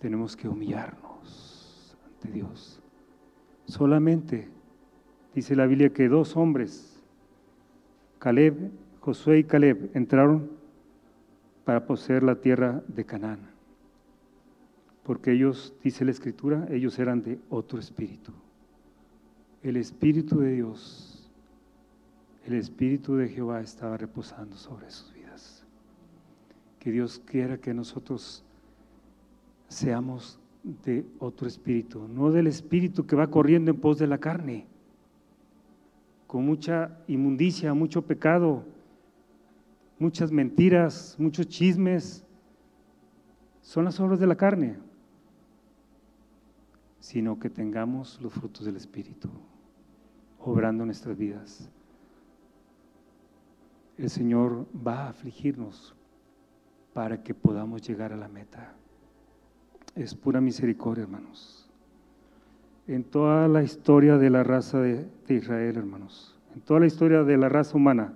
Tenemos 0.00 0.36
que 0.36 0.48
humillarnos 0.48 1.96
ante 2.06 2.30
Dios. 2.30 2.80
Solamente 3.66 4.48
dice 5.34 5.56
la 5.56 5.66
Biblia 5.66 5.92
que 5.92 6.08
dos 6.08 6.36
hombres, 6.36 7.02
Caleb, 8.18 8.70
Josué 9.00 9.40
y 9.40 9.44
Caleb, 9.44 9.90
entraron 9.94 10.50
para 11.64 11.86
poseer 11.86 12.22
la 12.22 12.36
tierra 12.36 12.82
de 12.88 13.04
Canaán. 13.04 13.40
Porque 15.02 15.32
ellos, 15.32 15.74
dice 15.82 16.04
la 16.04 16.10
Escritura, 16.10 16.66
ellos 16.70 16.98
eran 16.98 17.22
de 17.22 17.38
otro 17.50 17.78
espíritu 17.78 18.32
el 19.62 19.76
Espíritu 19.76 20.38
de 20.38 20.52
Dios, 20.52 21.30
el 22.46 22.54
Espíritu 22.54 23.16
de 23.16 23.28
Jehová 23.28 23.60
estaba 23.60 23.96
reposando 23.96 24.56
sobre 24.56 24.90
sus 24.90 25.12
vidas. 25.12 25.64
Que 26.78 26.90
Dios 26.90 27.20
quiera 27.24 27.58
que 27.58 27.74
nosotros 27.74 28.44
seamos 29.68 30.38
de 30.84 31.06
otro 31.18 31.46
espíritu, 31.46 32.08
no 32.08 32.30
del 32.30 32.46
espíritu 32.46 33.06
que 33.06 33.16
va 33.16 33.30
corriendo 33.30 33.70
en 33.70 33.80
pos 33.80 33.98
de 33.98 34.06
la 34.06 34.18
carne, 34.18 34.66
con 36.26 36.44
mucha 36.44 36.98
inmundicia, 37.06 37.72
mucho 37.74 38.02
pecado, 38.02 38.64
muchas 39.98 40.30
mentiras, 40.30 41.16
muchos 41.18 41.48
chismes. 41.48 42.24
Son 43.62 43.84
las 43.84 43.98
obras 44.00 44.20
de 44.20 44.26
la 44.26 44.36
carne, 44.36 44.78
sino 47.00 47.38
que 47.38 47.48
tengamos 47.48 48.20
los 48.20 48.32
frutos 48.32 48.66
del 48.66 48.76
Espíritu 48.76 49.30
obrando 50.38 50.84
nuestras 50.84 51.16
vidas. 51.16 51.70
El 53.96 54.10
Señor 54.10 54.66
va 54.86 55.06
a 55.06 55.08
afligirnos 55.10 55.94
para 56.92 57.22
que 57.22 57.34
podamos 57.34 57.82
llegar 57.82 58.12
a 58.12 58.16
la 58.16 58.28
meta. 58.28 58.74
Es 59.98 60.14
pura 60.14 60.40
misericordia, 60.40 61.02
hermanos. 61.02 61.68
En 62.86 63.02
toda 63.02 63.48
la 63.48 63.64
historia 63.64 64.16
de 64.16 64.30
la 64.30 64.44
raza 64.44 64.78
de, 64.78 65.08
Israel, 65.28 65.76
hermanos, 65.76 66.38
en 66.54 66.60
toda 66.60 66.78
la 66.78 66.86
historia 66.86 67.24
de 67.24 67.36
la 67.36 67.48
raza 67.48 67.76
humana, 67.76 68.14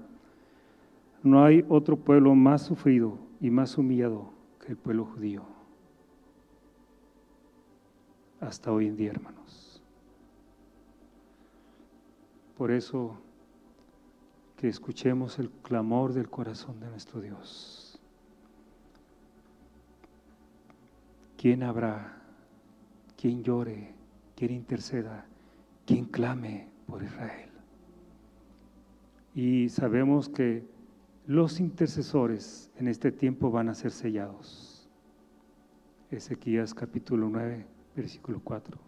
no 1.24 1.44
hay 1.44 1.64
otro 1.68 1.96
pueblo 1.96 2.36
más 2.36 2.62
sufrido 2.62 3.18
y 3.40 3.50
más 3.50 3.76
humillado 3.78 4.32
que 4.60 4.70
el 4.70 4.78
pueblo 4.78 5.06
judío. 5.06 5.42
Hasta 8.40 8.70
hoy 8.70 8.86
en 8.86 8.96
día, 8.96 9.10
hermanos. 9.10 9.82
Por 12.56 12.70
eso 12.70 13.16
que 14.56 14.68
escuchemos 14.68 15.40
el 15.40 15.50
clamor 15.50 16.12
del 16.12 16.30
corazón 16.30 16.78
de 16.78 16.88
nuestro 16.88 17.20
Dios. 17.20 17.91
¿Quién 21.42 21.64
habrá? 21.64 22.22
¿Quién 23.16 23.42
llore? 23.42 23.92
¿Quién 24.36 24.52
interceda? 24.52 25.26
¿Quién 25.84 26.04
clame 26.04 26.68
por 26.86 27.02
Israel? 27.02 27.50
Y 29.34 29.68
sabemos 29.68 30.28
que 30.28 30.64
los 31.26 31.58
intercesores 31.58 32.70
en 32.78 32.86
este 32.86 33.10
tiempo 33.10 33.50
van 33.50 33.70
a 33.70 33.74
ser 33.74 33.90
sellados. 33.90 34.88
Ezequías 36.12 36.74
capítulo 36.74 37.28
9, 37.28 37.66
versículo 37.96 38.40
4 38.44 38.78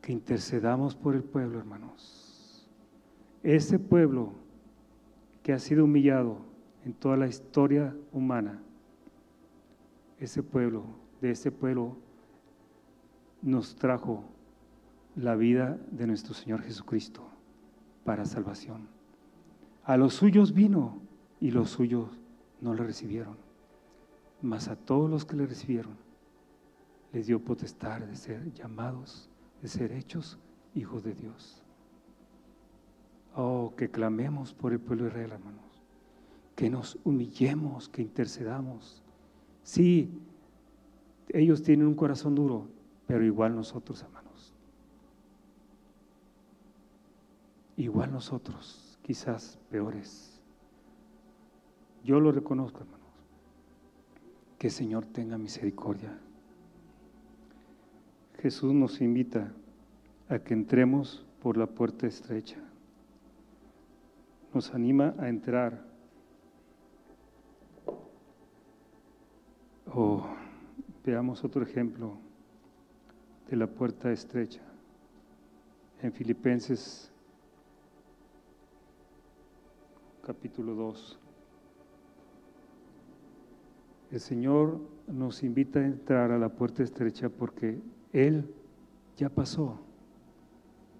que 0.00 0.12
intercedamos 0.12 0.96
por 0.96 1.14
el 1.14 1.22
pueblo, 1.22 1.58
hermanos. 1.58 2.66
Ese 3.42 3.78
pueblo 3.78 4.32
que 5.42 5.52
ha 5.52 5.58
sido 5.58 5.84
humillado 5.84 6.38
en 6.86 6.94
toda 6.94 7.18
la 7.18 7.26
historia 7.26 7.94
humana, 8.10 8.62
ese 10.18 10.42
pueblo, 10.42 10.84
de 11.20 11.30
ese 11.30 11.50
pueblo 11.50 11.96
nos 13.42 13.76
trajo 13.76 14.24
la 15.16 15.36
vida 15.36 15.78
de 15.90 16.06
nuestro 16.06 16.34
Señor 16.34 16.62
Jesucristo 16.62 17.22
para 18.04 18.24
salvación. 18.24 18.88
A 19.84 19.96
los 19.96 20.14
suyos 20.14 20.52
vino 20.52 21.00
y 21.40 21.50
los 21.50 21.70
suyos 21.70 22.10
no 22.60 22.74
le 22.74 22.84
recibieron. 22.84 23.36
Mas 24.42 24.68
a 24.68 24.76
todos 24.76 25.10
los 25.10 25.24
que 25.24 25.36
le 25.36 25.46
recibieron, 25.46 25.96
les 27.12 27.26
dio 27.26 27.40
potestad 27.40 28.00
de 28.00 28.14
ser 28.14 28.52
llamados, 28.52 29.28
de 29.62 29.68
ser 29.68 29.92
hechos 29.92 30.38
hijos 30.74 31.02
de 31.02 31.14
Dios. 31.14 31.62
Oh, 33.34 33.72
que 33.76 33.90
clamemos 33.90 34.52
por 34.52 34.72
el 34.72 34.80
pueblo 34.80 35.04
de 35.04 35.10
Israel, 35.10 35.32
hermanos. 35.32 35.82
Que 36.54 36.70
nos 36.70 36.98
humillemos, 37.04 37.88
que 37.88 38.02
intercedamos. 38.02 39.02
Sí, 39.68 40.08
ellos 41.28 41.62
tienen 41.62 41.88
un 41.88 41.94
corazón 41.94 42.34
duro, 42.34 42.68
pero 43.06 43.22
igual 43.22 43.54
nosotros, 43.54 44.02
hermanos. 44.02 44.54
Igual 47.76 48.10
nosotros, 48.10 48.98
quizás 49.02 49.58
peores. 49.70 50.40
Yo 52.02 52.18
lo 52.18 52.32
reconozco, 52.32 52.78
hermanos. 52.78 53.12
Que 54.58 54.70
Señor 54.70 55.04
tenga 55.04 55.36
misericordia. 55.36 56.18
Jesús 58.40 58.72
nos 58.72 59.02
invita 59.02 59.52
a 60.30 60.38
que 60.38 60.54
entremos 60.54 61.26
por 61.42 61.58
la 61.58 61.66
puerta 61.66 62.06
estrecha. 62.06 62.56
Nos 64.54 64.72
anima 64.72 65.14
a 65.18 65.28
entrar. 65.28 65.87
Oh, 69.94 70.22
veamos 71.02 71.42
otro 71.44 71.62
ejemplo 71.62 72.18
de 73.48 73.56
la 73.56 73.66
puerta 73.66 74.12
estrecha. 74.12 74.60
En 76.02 76.12
Filipenses 76.12 77.10
capítulo 80.22 80.74
2. 80.74 81.18
El 84.10 84.20
Señor 84.20 84.78
nos 85.06 85.42
invita 85.42 85.78
a 85.78 85.86
entrar 85.86 86.32
a 86.32 86.38
la 86.38 86.50
puerta 86.50 86.82
estrecha 86.82 87.30
porque 87.30 87.80
Él 88.12 88.44
ya 89.16 89.30
pasó, 89.30 89.80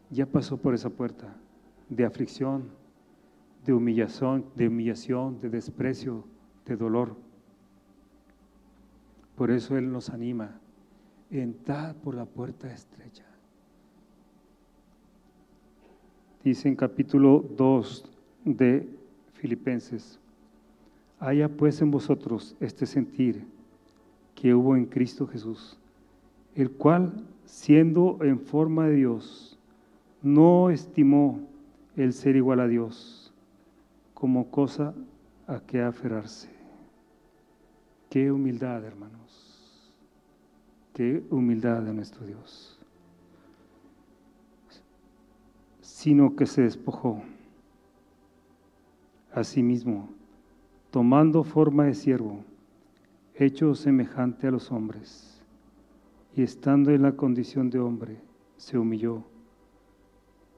ya 0.09 0.25
pasó 0.25 0.57
por 0.57 0.73
esa 0.73 0.89
puerta 0.89 1.37
de 1.91 2.07
aflicción, 2.07 2.71
de 3.67 3.75
humillación, 3.75 4.47
de 4.57 4.69
humillación, 4.69 5.41
de 5.41 5.51
desprecio, 5.51 6.25
de 6.65 6.77
dolor. 6.77 7.28
Por 9.39 9.53
eso 9.53 9.79
Él 9.79 9.93
nos 9.93 10.11
anima 10.11 10.51
entrar 11.31 11.95
por 11.95 12.17
la 12.17 12.25
puerta 12.25 12.73
estrecha. 12.73 13.25
Dice 16.43 16.67
en 16.67 16.75
capítulo 16.75 17.45
2 17.57 18.05
de 18.45 18.89
Filipenses, 19.35 20.19
haya 21.21 21.49
pues 21.49 21.81
en 21.81 21.93
vosotros 21.93 22.57
este 22.59 22.85
sentir 22.85 23.45
que 24.35 24.53
hubo 24.55 24.75
en 24.75 24.87
Cristo 24.87 25.25
Jesús, 25.29 25.79
el 26.57 26.73
cual, 26.73 27.25
siendo 27.45 28.19
en 28.23 28.41
forma 28.41 28.89
de 28.89 28.97
Dios, 28.97 29.57
no 30.21 30.71
estimó 30.71 31.39
el 31.95 32.13
ser 32.13 32.35
igual 32.35 32.59
a 32.59 32.67
Dios 32.67 33.33
como 34.15 34.51
cosa 34.51 34.95
a 35.47 35.61
que 35.61 35.81
aferrarse. 35.81 36.58
Qué 38.11 38.33
humildad, 38.33 38.85
hermanos. 38.85 39.93
Qué 40.95 41.23
humildad 41.31 41.83
de 41.83 41.93
nuestro 41.93 42.27
Dios. 42.27 42.79
Sino 45.81 46.35
que 46.35 46.47
se 46.47 46.63
despojó 46.63 47.23
a 49.33 49.45
sí 49.45 49.63
mismo, 49.63 50.09
tomando 50.91 51.45
forma 51.45 51.85
de 51.85 51.95
siervo, 51.95 52.45
hecho 53.35 53.75
semejante 53.75 54.47
a 54.47 54.51
los 54.51 54.73
hombres, 54.73 55.41
y 56.35 56.43
estando 56.43 56.91
en 56.91 57.03
la 57.03 57.13
condición 57.13 57.69
de 57.69 57.79
hombre, 57.79 58.21
se 58.57 58.79
humilló 58.79 59.25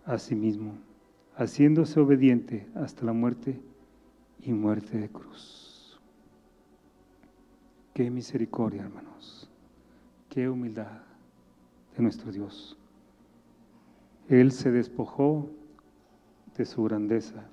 a 0.05 0.19
sí 0.19 0.35
mismo, 0.35 0.75
haciéndose 1.37 2.01
obediente 2.01 2.69
hasta 2.75 3.05
la 3.05 3.13
muerte 3.13 3.61
y 4.41 4.53
muerte 4.53 4.99
de 4.99 5.09
cruz. 5.09 5.70
Qué 7.95 8.11
misericordia, 8.11 8.83
hermanos. 8.83 9.51
Qué 10.29 10.49
humildad 10.49 11.03
de 11.97 12.03
nuestro 12.03 12.31
Dios. 12.31 12.77
Él 14.29 14.53
se 14.53 14.71
despojó 14.71 15.51
de 16.57 16.65
su 16.65 16.85
grandeza. 16.85 17.49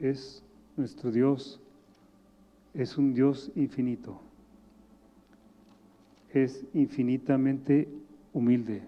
Es 0.00 0.42
nuestro 0.76 1.12
Dios, 1.12 1.60
es 2.74 2.98
un 2.98 3.14
Dios 3.14 3.52
infinito. 3.54 4.20
Es 6.32 6.64
infinitamente 6.74 7.88
humilde. 8.32 8.82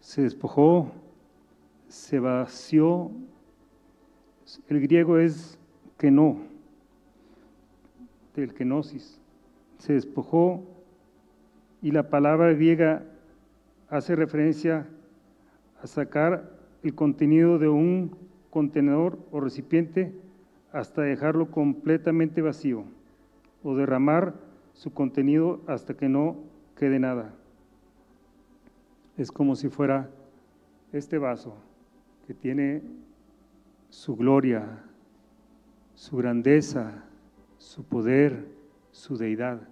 Se 0.00 0.22
despojó, 0.22 0.90
se 1.88 2.18
vació. 2.18 3.10
El 4.68 4.80
griego 4.80 5.18
es 5.18 5.58
que 5.98 6.10
no 6.10 6.38
del 8.34 8.54
kenosis. 8.54 9.20
Se 9.78 9.94
despojó 9.94 10.62
y 11.80 11.90
la 11.90 12.08
palabra 12.08 12.52
griega 12.52 13.04
hace 13.88 14.16
referencia 14.16 14.86
a 15.82 15.86
sacar 15.86 16.50
el 16.82 16.94
contenido 16.94 17.58
de 17.58 17.68
un 17.68 18.16
contenedor 18.50 19.18
o 19.30 19.40
recipiente 19.40 20.14
hasta 20.72 21.02
dejarlo 21.02 21.50
completamente 21.50 22.42
vacío 22.42 22.84
o 23.62 23.76
derramar 23.76 24.34
su 24.72 24.92
contenido 24.92 25.60
hasta 25.66 25.94
que 25.94 26.08
no 26.08 26.36
quede 26.76 26.98
nada. 26.98 27.34
Es 29.16 29.30
como 29.30 29.56
si 29.56 29.68
fuera 29.68 30.08
este 30.92 31.18
vaso 31.18 31.54
que 32.26 32.34
tiene 32.34 32.82
su 33.92 34.16
gloria, 34.16 34.82
su 35.94 36.16
grandeza, 36.16 37.04
su 37.58 37.84
poder, 37.84 38.48
su 38.90 39.18
deidad. 39.18 39.68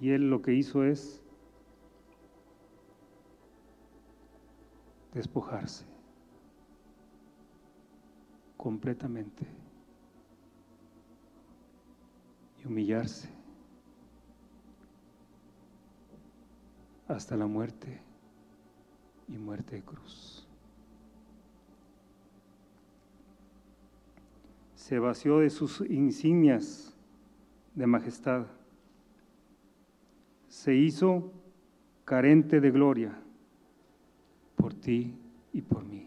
Y 0.00 0.10
él 0.10 0.28
lo 0.28 0.42
que 0.42 0.52
hizo 0.52 0.82
es 0.82 1.22
despojarse 5.14 5.84
completamente 8.56 9.46
y 12.60 12.66
humillarse 12.66 13.28
hasta 17.06 17.36
la 17.36 17.46
muerte 17.46 18.00
y 19.28 19.38
muerte 19.38 19.76
de 19.76 19.82
cruz. 19.82 20.35
Se 24.86 25.00
vació 25.00 25.40
de 25.40 25.50
sus 25.50 25.80
insignias 25.80 26.94
de 27.74 27.88
majestad. 27.88 28.46
Se 30.46 30.76
hizo 30.76 31.32
carente 32.04 32.60
de 32.60 32.70
gloria 32.70 33.18
por 34.54 34.74
ti 34.74 35.12
y 35.52 35.60
por 35.60 35.84
mí. 35.84 36.06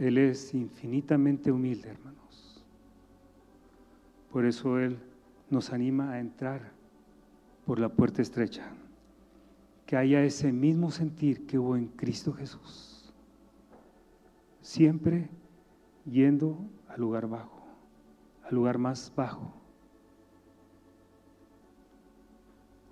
Él 0.00 0.18
es 0.18 0.52
infinitamente 0.52 1.52
humilde, 1.52 1.90
hermanos. 1.90 2.64
Por 4.32 4.44
eso 4.44 4.80
Él 4.80 4.98
nos 5.48 5.72
anima 5.72 6.10
a 6.10 6.18
entrar 6.18 6.72
por 7.64 7.78
la 7.78 7.88
puerta 7.88 8.20
estrecha. 8.20 8.68
Que 9.86 9.96
haya 9.96 10.24
ese 10.24 10.52
mismo 10.52 10.90
sentir 10.90 11.46
que 11.46 11.56
hubo 11.56 11.76
en 11.76 11.86
Cristo 11.86 12.32
Jesús. 12.32 12.95
Siempre 14.66 15.30
yendo 16.06 16.58
al 16.88 17.00
lugar 17.00 17.28
bajo, 17.28 17.64
al 18.42 18.52
lugar 18.52 18.78
más 18.78 19.12
bajo, 19.14 19.54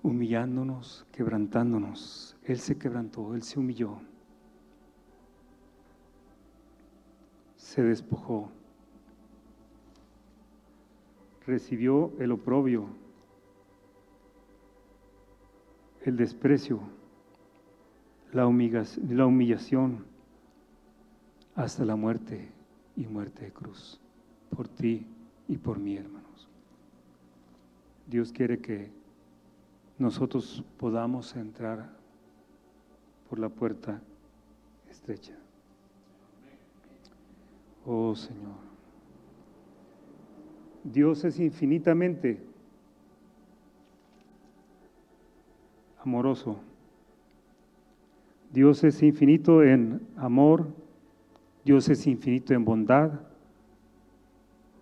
humillándonos, 0.00 1.04
quebrantándonos. 1.10 2.36
Él 2.44 2.60
se 2.60 2.78
quebrantó, 2.78 3.34
Él 3.34 3.42
se 3.42 3.58
humilló, 3.58 3.98
se 7.56 7.82
despojó. 7.82 8.52
recibió 11.44 12.12
el 12.20 12.30
oprobio, 12.30 12.86
el 16.04 16.16
desprecio, 16.16 16.78
la 18.32 18.46
humillación, 18.46 20.13
hasta 21.54 21.84
la 21.84 21.96
muerte 21.96 22.48
y 22.96 23.06
muerte 23.06 23.44
de 23.44 23.52
cruz, 23.52 24.00
por 24.54 24.68
ti 24.68 25.06
y 25.48 25.56
por 25.56 25.78
mí, 25.78 25.96
hermanos. 25.96 26.48
Dios 28.06 28.32
quiere 28.32 28.58
que 28.58 28.90
nosotros 29.98 30.64
podamos 30.78 31.34
entrar 31.36 31.90
por 33.28 33.38
la 33.38 33.48
puerta 33.48 34.00
estrecha. 34.90 35.34
Oh 37.86 38.14
Señor. 38.14 38.64
Dios 40.84 41.24
es 41.24 41.40
infinitamente 41.40 42.38
amoroso. 46.02 46.60
Dios 48.52 48.84
es 48.84 49.02
infinito 49.02 49.62
en 49.62 50.06
amor, 50.16 50.68
Dios 51.64 51.88
es 51.88 52.06
infinito 52.06 52.52
en 52.52 52.64
bondad, 52.64 53.20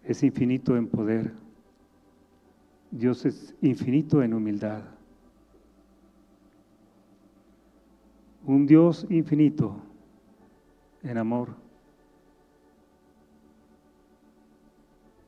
es 0.02 0.22
infinito 0.22 0.76
en 0.76 0.88
poder, 0.88 1.32
Dios 2.90 3.24
es 3.24 3.54
infinito 3.62 4.22
en 4.22 4.34
humildad. 4.34 4.82
Un 8.44 8.66
Dios 8.66 9.06
infinito 9.08 9.76
en 11.02 11.16
amor. 11.16 11.50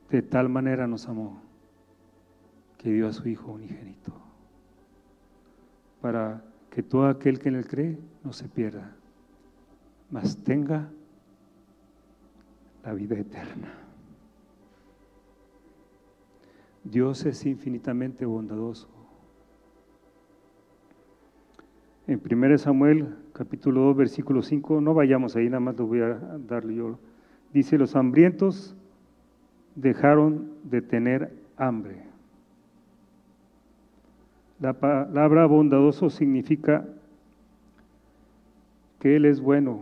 De 0.09 0.21
tal 0.21 0.49
manera 0.49 0.85
nos 0.85 1.07
amó 1.07 1.41
que 2.77 2.91
dio 2.91 3.07
a 3.07 3.13
su 3.13 3.27
Hijo 3.27 3.53
unigénito, 3.53 4.13
para 6.01 6.43
que 6.69 6.83
todo 6.83 7.07
aquel 7.07 7.39
que 7.39 7.49
en 7.49 7.55
él 7.55 7.67
cree 7.67 7.97
no 8.23 8.33
se 8.33 8.47
pierda, 8.47 8.95
mas 10.11 10.37
tenga 10.37 10.89
la 12.85 12.93
vida 12.93 13.17
eterna. 13.17 13.73
Dios 16.83 17.25
es 17.25 17.43
infinitamente 17.47 18.25
bondadoso. 18.25 18.87
En 22.05 22.21
1 22.23 22.57
Samuel 22.59 23.15
capítulo 23.33 23.81
2 23.81 23.97
versículo 23.97 24.43
5, 24.43 24.81
no 24.81 24.93
vayamos 24.93 25.35
ahí, 25.35 25.45
nada 25.45 25.59
más 25.59 25.77
lo 25.77 25.87
voy 25.87 26.01
a 26.01 26.13
darle 26.47 26.75
yo. 26.75 26.99
Dice, 27.51 27.79
los 27.79 27.95
hambrientos 27.95 28.75
dejaron 29.73 30.51
de 30.63 30.83
tener 30.83 31.33
hambre. 31.57 32.03
La 34.59 34.73
palabra 34.73 35.47
bondadoso 35.47 36.11
significa 36.11 36.85
que 38.99 39.15
Él 39.15 39.25
es 39.25 39.41
bueno 39.41 39.81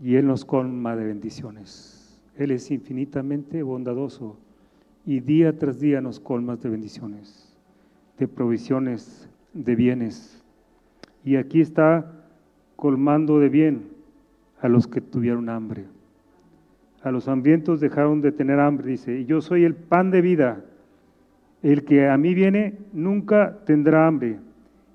y 0.00 0.14
Él 0.14 0.26
nos 0.28 0.44
colma 0.44 0.94
de 0.94 1.04
bendiciones. 1.04 1.93
Él 2.36 2.50
es 2.50 2.70
infinitamente 2.70 3.62
bondadoso 3.62 4.36
y 5.06 5.20
día 5.20 5.58
tras 5.58 5.80
día 5.80 6.00
nos 6.00 6.20
colma 6.20 6.56
de 6.56 6.68
bendiciones, 6.68 7.56
de 8.18 8.26
provisiones, 8.28 9.28
de 9.52 9.74
bienes. 9.74 10.42
Y 11.24 11.36
aquí 11.36 11.60
está 11.60 12.26
colmando 12.76 13.38
de 13.38 13.48
bien 13.48 13.88
a 14.60 14.68
los 14.68 14.86
que 14.86 15.00
tuvieron 15.00 15.48
hambre 15.48 15.86
a 17.04 17.10
los 17.10 17.28
hambrientos 17.28 17.80
dejaron 17.80 18.22
de 18.22 18.32
tener 18.32 18.58
hambre, 18.58 18.92
dice, 18.92 19.20
y 19.20 19.26
yo 19.26 19.42
soy 19.42 19.64
el 19.64 19.74
pan 19.74 20.10
de 20.10 20.22
vida. 20.22 20.64
El 21.62 21.84
que 21.84 22.08
a 22.08 22.16
mí 22.16 22.32
viene 22.32 22.78
nunca 22.94 23.58
tendrá 23.66 24.06
hambre, 24.06 24.38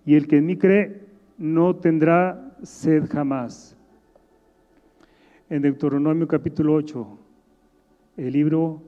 y 0.08 0.15
el 0.15 0.28
que 0.28 0.38
en 0.38 0.47
mí 0.47 0.58
cree 0.58 1.04
no 1.38 1.75
tendrá 1.75 2.56
sed 2.63 3.06
jamás. 3.12 3.78
En 5.52 5.62
Deuteronomio 5.62 6.28
capítulo 6.28 6.73
8, 6.73 7.19
el 8.19 8.34
libro 8.34 8.82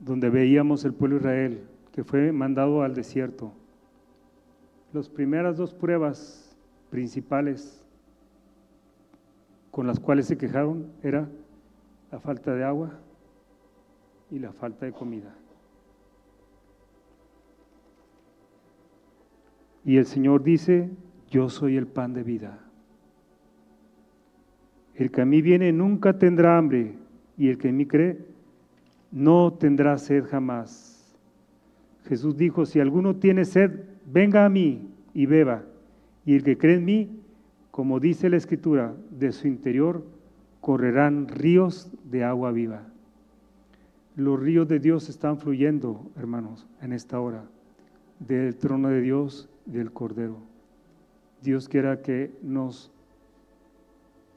donde 0.00 0.30
veíamos 0.30 0.84
el 0.84 0.92
pueblo 0.92 1.18
Israel 1.18 1.64
que 1.92 2.02
fue 2.02 2.32
mandado 2.32 2.82
al 2.82 2.94
desierto. 2.94 3.52
Las 4.92 5.08
primeras 5.08 5.56
dos 5.56 5.74
pruebas 5.74 6.56
principales 6.90 7.84
con 9.70 9.86
las 9.86 10.00
cuales 10.00 10.26
se 10.26 10.36
quejaron 10.36 10.90
era 11.02 11.28
la 12.10 12.18
falta 12.18 12.52
de 12.54 12.64
agua 12.64 12.98
y 14.30 14.40
la 14.40 14.52
falta 14.52 14.86
de 14.86 14.92
comida. 14.92 15.34
Y 19.84 19.98
el 19.98 20.06
Señor 20.06 20.42
dice, 20.42 20.90
yo 21.30 21.48
soy 21.48 21.76
el 21.76 21.86
pan 21.86 22.12
de 22.12 22.24
vida. 22.24 22.67
El 24.98 25.12
que 25.12 25.20
a 25.20 25.24
mí 25.24 25.42
viene 25.42 25.72
nunca 25.72 26.18
tendrá 26.18 26.58
hambre, 26.58 26.96
y 27.36 27.48
el 27.48 27.56
que 27.56 27.68
en 27.68 27.76
mí 27.76 27.86
cree 27.86 28.18
no 29.12 29.52
tendrá 29.52 29.96
sed 29.96 30.24
jamás. 30.24 31.16
Jesús 32.08 32.36
dijo, 32.36 32.66
si 32.66 32.80
alguno 32.80 33.14
tiene 33.14 33.44
sed, 33.44 33.84
venga 34.06 34.44
a 34.44 34.48
mí 34.48 34.90
y 35.14 35.26
beba, 35.26 35.62
y 36.26 36.34
el 36.34 36.42
que 36.42 36.58
cree 36.58 36.78
en 36.78 36.84
mí, 36.84 37.20
como 37.70 38.00
dice 38.00 38.28
la 38.28 38.38
Escritura, 38.38 38.92
de 39.10 39.30
su 39.30 39.46
interior 39.46 40.04
correrán 40.60 41.28
ríos 41.28 41.92
de 42.10 42.24
agua 42.24 42.50
viva. 42.50 42.82
Los 44.16 44.40
ríos 44.40 44.66
de 44.66 44.80
Dios 44.80 45.08
están 45.08 45.38
fluyendo, 45.38 46.10
hermanos, 46.16 46.66
en 46.82 46.92
esta 46.92 47.20
hora, 47.20 47.44
del 48.18 48.56
trono 48.56 48.88
de 48.88 49.00
Dios 49.00 49.48
y 49.64 49.70
del 49.70 49.92
Cordero. 49.92 50.38
Dios 51.40 51.68
quiera 51.68 52.02
que 52.02 52.32
nos 52.42 52.90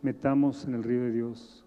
metamos 0.02 0.66
en 0.66 0.76
el 0.76 0.84
río 0.84 1.02
de 1.02 1.12
Dios, 1.12 1.64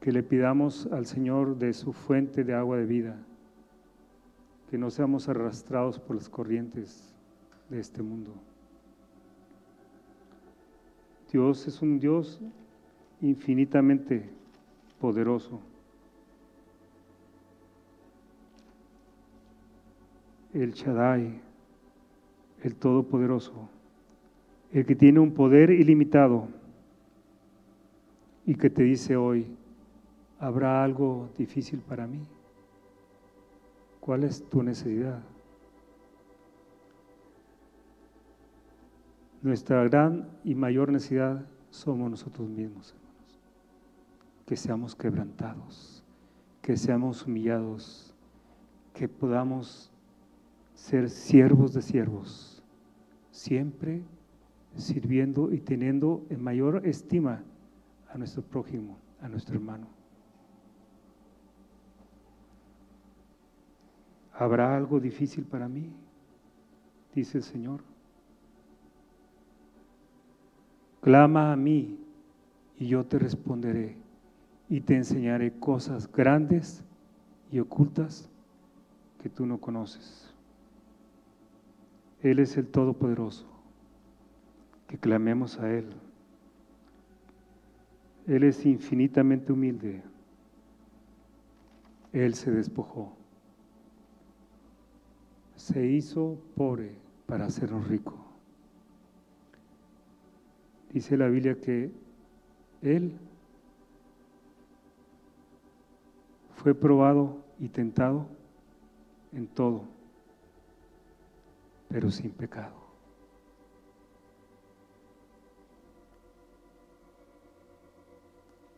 que 0.00 0.12
le 0.12 0.22
pidamos 0.22 0.86
al 0.92 1.06
Señor 1.06 1.56
de 1.58 1.72
su 1.72 1.92
fuente 1.92 2.44
de 2.44 2.54
agua 2.54 2.76
de 2.76 2.86
vida, 2.86 3.16
que 4.70 4.78
no 4.78 4.90
seamos 4.90 5.28
arrastrados 5.28 5.98
por 5.98 6.16
las 6.16 6.28
corrientes 6.28 7.14
de 7.68 7.80
este 7.80 8.02
mundo. 8.02 8.32
Dios 11.32 11.66
es 11.66 11.82
un 11.82 11.98
Dios 11.98 12.40
infinitamente 13.20 14.30
poderoso. 15.00 15.60
El 20.54 20.72
Shaddai, 20.72 21.40
el 22.62 22.74
Todopoderoso, 22.76 23.68
el 24.72 24.84
que 24.84 24.94
tiene 24.94 25.20
un 25.20 25.32
poder 25.32 25.70
ilimitado 25.70 26.48
y 28.44 28.54
que 28.54 28.70
te 28.70 28.82
dice 28.82 29.16
hoy, 29.16 29.46
¿habrá 30.38 30.84
algo 30.84 31.30
difícil 31.36 31.80
para 31.80 32.06
mí? 32.06 32.20
¿Cuál 34.00 34.24
es 34.24 34.42
tu 34.48 34.62
necesidad? 34.62 35.22
Nuestra 39.42 39.84
gran 39.84 40.28
y 40.44 40.54
mayor 40.54 40.90
necesidad 40.90 41.46
somos 41.70 42.10
nosotros 42.10 42.48
mismos, 42.48 42.94
hermanos. 42.94 43.40
Que 44.46 44.56
seamos 44.56 44.96
quebrantados, 44.96 46.02
que 46.62 46.76
seamos 46.76 47.26
humillados, 47.26 48.14
que 48.94 49.08
podamos 49.08 49.92
ser 50.74 51.10
siervos 51.10 51.74
de 51.74 51.82
siervos, 51.82 52.62
siempre 53.30 54.02
sirviendo 54.76 55.52
y 55.52 55.58
teniendo 55.60 56.24
en 56.30 56.42
mayor 56.42 56.86
estima 56.86 57.42
a 58.12 58.18
nuestro 58.18 58.42
prójimo, 58.42 58.96
a 59.20 59.28
nuestro 59.28 59.56
hermano. 59.56 59.88
¿Habrá 64.32 64.76
algo 64.76 65.00
difícil 65.00 65.44
para 65.44 65.68
mí? 65.68 65.90
Dice 67.14 67.38
el 67.38 67.44
Señor. 67.44 67.80
Clama 71.00 71.52
a 71.52 71.56
mí 71.56 71.98
y 72.78 72.86
yo 72.86 73.04
te 73.04 73.18
responderé 73.18 73.96
y 74.68 74.80
te 74.80 74.94
enseñaré 74.94 75.58
cosas 75.58 76.10
grandes 76.10 76.84
y 77.50 77.58
ocultas 77.58 78.28
que 79.20 79.28
tú 79.28 79.44
no 79.46 79.58
conoces. 79.58 80.32
Él 82.20 82.38
es 82.38 82.56
el 82.56 82.68
Todopoderoso. 82.68 83.47
Que 84.88 84.98
clamemos 84.98 85.58
a 85.60 85.70
Él. 85.70 85.86
Él 88.26 88.42
es 88.42 88.66
infinitamente 88.66 89.52
humilde. 89.52 90.02
Él 92.12 92.34
se 92.34 92.50
despojó. 92.50 93.12
Se 95.54 95.86
hizo 95.86 96.38
pobre 96.56 96.96
para 97.26 97.46
hacernos 97.46 97.86
rico. 97.86 98.16
Dice 100.92 101.16
la 101.16 101.28
Biblia 101.28 101.60
que 101.60 101.90
Él 102.82 103.18
fue 106.54 106.74
probado 106.74 107.38
y 107.60 107.68
tentado 107.68 108.26
en 109.32 109.46
todo, 109.46 109.84
pero 111.88 112.10
sin 112.10 112.30
pecado. 112.30 112.87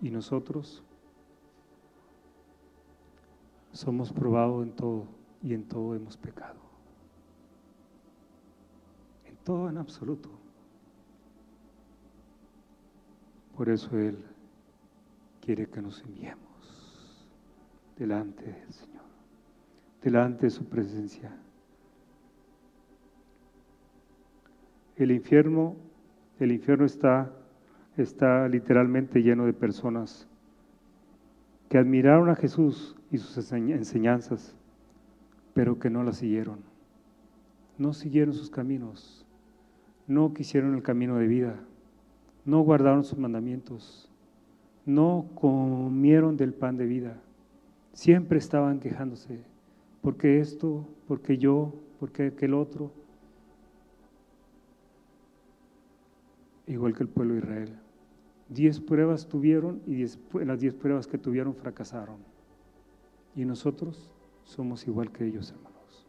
Y 0.00 0.10
nosotros 0.10 0.82
somos 3.72 4.12
probados 4.12 4.64
en 4.64 4.72
todo 4.72 5.04
y 5.42 5.54
en 5.54 5.64
todo 5.64 5.94
hemos 5.94 6.16
pecado. 6.16 6.60
En 9.26 9.36
todo 9.36 9.68
en 9.68 9.78
absoluto. 9.78 10.30
Por 13.56 13.68
eso 13.68 13.96
Él 13.98 14.24
quiere 15.40 15.68
que 15.68 15.82
nos 15.82 16.00
enviemos 16.02 17.28
delante 17.96 18.44
del 18.44 18.72
Señor, 18.72 19.04
delante 20.02 20.46
de 20.46 20.50
su 20.50 20.64
presencia. 20.64 21.36
El 24.96 25.10
infierno, 25.10 25.76
el 26.38 26.52
infierno 26.52 26.86
está, 26.86 27.30
está 27.96 28.48
literalmente 28.48 29.22
lleno 29.22 29.46
de 29.46 29.53
personas 29.53 30.29
que 31.68 31.79
admiraron 31.79 32.29
a 32.29 32.37
Jesús 32.37 32.96
y 33.11 33.18
sus 33.18 33.53
enseñanzas, 33.53 34.57
pero 35.55 35.79
que 35.79 35.90
no 35.90 36.03
las 36.03 36.16
siguieron. 36.16 36.59
No 37.79 37.92
siguieron 37.92 38.35
sus 38.35 38.50
caminos, 38.50 39.24
no 40.07 40.35
quisieron 40.35 40.74
el 40.74 40.83
camino 40.83 41.16
de 41.16 41.29
vida, 41.29 41.61
no 42.44 42.61
guardaron 42.61 43.05
sus 43.05 43.18
mandamientos, 43.18 44.11
no 44.85 45.29
comieron 45.35 46.37
del 46.37 46.53
pan 46.53 46.76
de 46.76 46.87
vida. 46.87 47.16
Siempre 47.92 48.38
estaban 48.38 48.81
quejándose, 48.81 49.40
porque 50.03 50.40
esto, 50.40 50.87
porque 51.07 51.38
yo, 51.38 51.72
porque 51.98 52.26
aquel 52.26 52.55
otro. 52.55 52.90
Igual 56.66 56.94
que 56.94 57.03
el 57.03 57.09
pueblo 57.09 57.35
de 57.35 57.40
Israel. 57.40 57.79
Diez 58.50 58.80
pruebas 58.80 59.28
tuvieron 59.28 59.80
y 59.86 60.04
las 60.44 60.58
diez 60.58 60.74
pruebas 60.74 61.06
que 61.06 61.18
tuvieron 61.18 61.54
fracasaron. 61.54 62.16
Y 63.36 63.44
nosotros 63.44 64.12
somos 64.42 64.86
igual 64.88 65.12
que 65.12 65.24
ellos, 65.24 65.52
hermanos. 65.52 66.06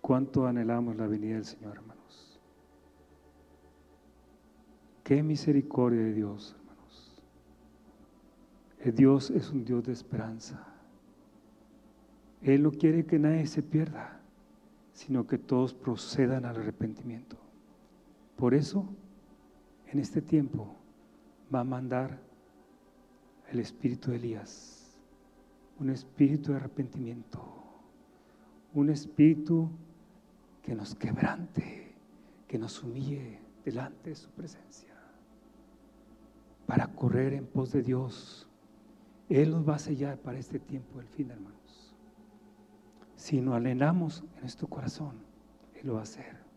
¿Cuánto 0.00 0.46
anhelamos 0.46 0.96
la 0.96 1.08
venida 1.08 1.34
del 1.34 1.44
Señor, 1.44 1.76
hermanos? 1.76 2.40
Qué 5.02 5.24
misericordia 5.24 6.00
de 6.00 6.14
Dios, 6.14 6.54
hermanos. 6.56 7.22
El 8.78 8.94
Dios 8.94 9.30
es 9.30 9.50
un 9.50 9.64
Dios 9.64 9.82
de 9.82 9.92
esperanza. 9.92 10.64
Él 12.42 12.62
no 12.62 12.70
quiere 12.70 13.04
que 13.04 13.18
nadie 13.18 13.48
se 13.48 13.64
pierda, 13.64 14.20
sino 14.92 15.26
que 15.26 15.36
todos 15.36 15.74
procedan 15.74 16.44
al 16.44 16.56
arrepentimiento. 16.56 17.47
Por 18.38 18.54
eso, 18.54 18.86
en 19.88 19.98
este 19.98 20.22
tiempo, 20.22 20.76
va 21.52 21.60
a 21.60 21.64
mandar 21.64 22.20
el 23.50 23.58
espíritu 23.58 24.12
de 24.12 24.16
Elías, 24.18 24.96
un 25.80 25.90
espíritu 25.90 26.52
de 26.52 26.58
arrepentimiento, 26.58 27.42
un 28.74 28.90
espíritu 28.90 29.68
que 30.62 30.72
nos 30.76 30.94
quebrante, 30.94 31.96
que 32.46 32.58
nos 32.58 32.80
humille 32.80 33.40
delante 33.64 34.10
de 34.10 34.16
su 34.16 34.30
presencia, 34.30 34.94
para 36.64 36.86
correr 36.94 37.32
en 37.32 37.44
pos 37.44 37.72
de 37.72 37.82
Dios. 37.82 38.48
Él 39.28 39.50
nos 39.50 39.68
va 39.68 39.74
a 39.74 39.80
sellar 39.80 40.16
para 40.16 40.38
este 40.38 40.60
tiempo 40.60 40.98
del 40.98 41.08
fin, 41.08 41.32
hermanos. 41.32 41.92
Si 43.16 43.40
no 43.40 43.54
anhelamos 43.54 44.22
en 44.36 44.42
nuestro 44.42 44.68
corazón, 44.68 45.16
Él 45.74 45.88
lo 45.88 45.94
va 45.94 46.00
a 46.00 46.04
hacer. 46.04 46.47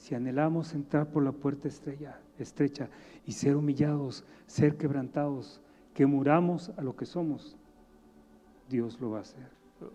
Si 0.00 0.14
anhelamos 0.14 0.72
entrar 0.72 1.10
por 1.10 1.22
la 1.22 1.30
puerta 1.30 1.68
estrella, 1.68 2.18
estrecha 2.38 2.88
y 3.26 3.32
ser 3.32 3.54
humillados, 3.54 4.24
ser 4.46 4.78
quebrantados, 4.78 5.60
que 5.92 6.06
muramos 6.06 6.70
a 6.78 6.80
lo 6.80 6.96
que 6.96 7.04
somos, 7.04 7.54
Dios 8.70 8.98
lo 8.98 9.10
va 9.10 9.18
a 9.18 9.20
hacer. 9.20 9.46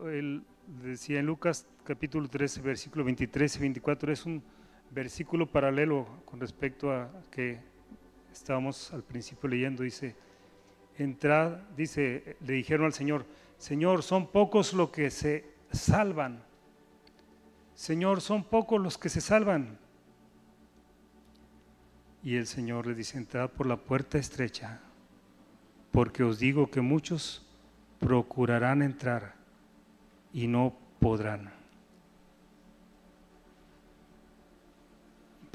Él 0.06 0.44
decía 0.84 1.20
en 1.20 1.26
Lucas 1.26 1.66
capítulo 1.84 2.30
13, 2.30 2.62
versículo 2.62 3.04
23 3.04 3.56
y 3.56 3.60
24, 3.60 4.12
es 4.14 4.28
un 4.28 4.44
versículo 4.92 5.52
paralelo 5.52 6.06
con 6.26 6.40
respecto 6.40 6.92
a 6.92 7.10
que 7.32 7.60
estábamos 8.32 8.94
al 8.94 9.02
principio 9.02 9.50
leyendo, 9.50 9.82
dice, 9.82 10.16
entrad, 11.00 11.58
dice, 11.76 12.38
le 12.42 12.54
dijeron 12.54 12.86
al 12.86 12.94
Señor, 12.94 13.26
Señor, 13.58 14.04
son 14.04 14.28
pocos 14.28 14.72
los 14.74 14.92
que 14.92 15.10
se 15.10 15.46
salvan. 15.72 16.44
Señor, 17.74 18.22
son 18.22 18.44
pocos 18.44 18.80
los 18.80 19.00
que 19.00 19.10
se 19.10 19.20
salvan. 19.20 19.84
Y 22.26 22.38
el 22.38 22.48
Señor 22.48 22.88
le 22.88 22.96
dice, 22.96 23.20
entrad 23.20 23.52
por 23.52 23.68
la 23.68 23.78
puerta 23.78 24.18
estrecha, 24.18 24.80
porque 25.92 26.24
os 26.24 26.40
digo 26.40 26.72
que 26.72 26.82
muchos 26.82 27.46
procurarán 28.00 28.82
entrar 28.82 29.36
y 30.34 30.48
no 30.48 30.76
podrán. 31.00 31.54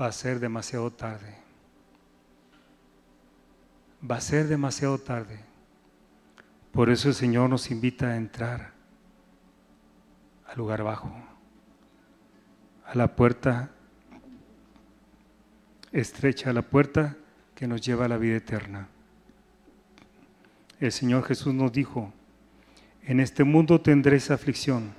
Va 0.00 0.06
a 0.06 0.12
ser 0.12 0.38
demasiado 0.38 0.92
tarde. 0.92 1.36
Va 4.08 4.18
a 4.18 4.20
ser 4.20 4.46
demasiado 4.46 4.96
tarde. 4.98 5.40
Por 6.70 6.88
eso 6.88 7.08
el 7.08 7.14
Señor 7.14 7.50
nos 7.50 7.72
invita 7.72 8.10
a 8.10 8.16
entrar 8.16 8.74
al 10.46 10.56
lugar 10.56 10.84
bajo, 10.84 11.12
a 12.86 12.94
la 12.94 13.16
puerta 13.16 13.72
estrecha, 15.92 16.52
la 16.52 16.62
puerta 16.62 17.16
que 17.54 17.66
nos 17.66 17.80
lleva 17.80 18.04
a 18.04 18.08
la 18.08 18.16
vida 18.16 18.36
eterna. 18.36 18.88
El 20.78 20.92
Señor 20.92 21.24
Jesús 21.24 21.52
nos 21.52 21.72
dijo, 21.72 22.12
en 23.02 23.20
este 23.20 23.44
mundo 23.44 23.80
tendréis 23.80 24.30
aflicción, 24.30 24.92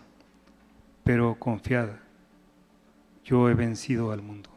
pero 1.04 1.36
confiad, 1.36 1.90
yo 3.24 3.50
he 3.50 3.54
vencido 3.54 4.12
al 4.12 4.22
mundo. 4.22 4.50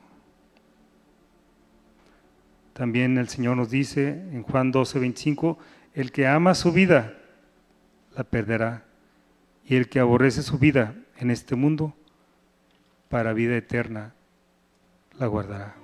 También 2.73 3.16
el 3.18 3.29
Señor 3.29 3.57
nos 3.57 3.70
dice 3.70 4.09
en 4.09 4.42
Juan 4.42 4.73
12, 4.73 4.99
25, 4.99 5.59
el 5.94 6.11
que 6.11 6.27
ama 6.27 6.55
su 6.55 6.73
vida, 6.73 7.14
la 8.16 8.25
perderá, 8.25 8.85
y 9.64 9.77
el 9.77 9.88
que 9.88 10.01
aborrece 10.01 10.42
su 10.42 10.59
vida 10.59 10.94
en 11.18 11.31
este 11.31 11.55
mundo, 11.55 11.94
para 13.09 13.33
vida 13.33 13.57
eterna, 13.57 14.12
la 15.19 15.27
guardará. 15.27 15.84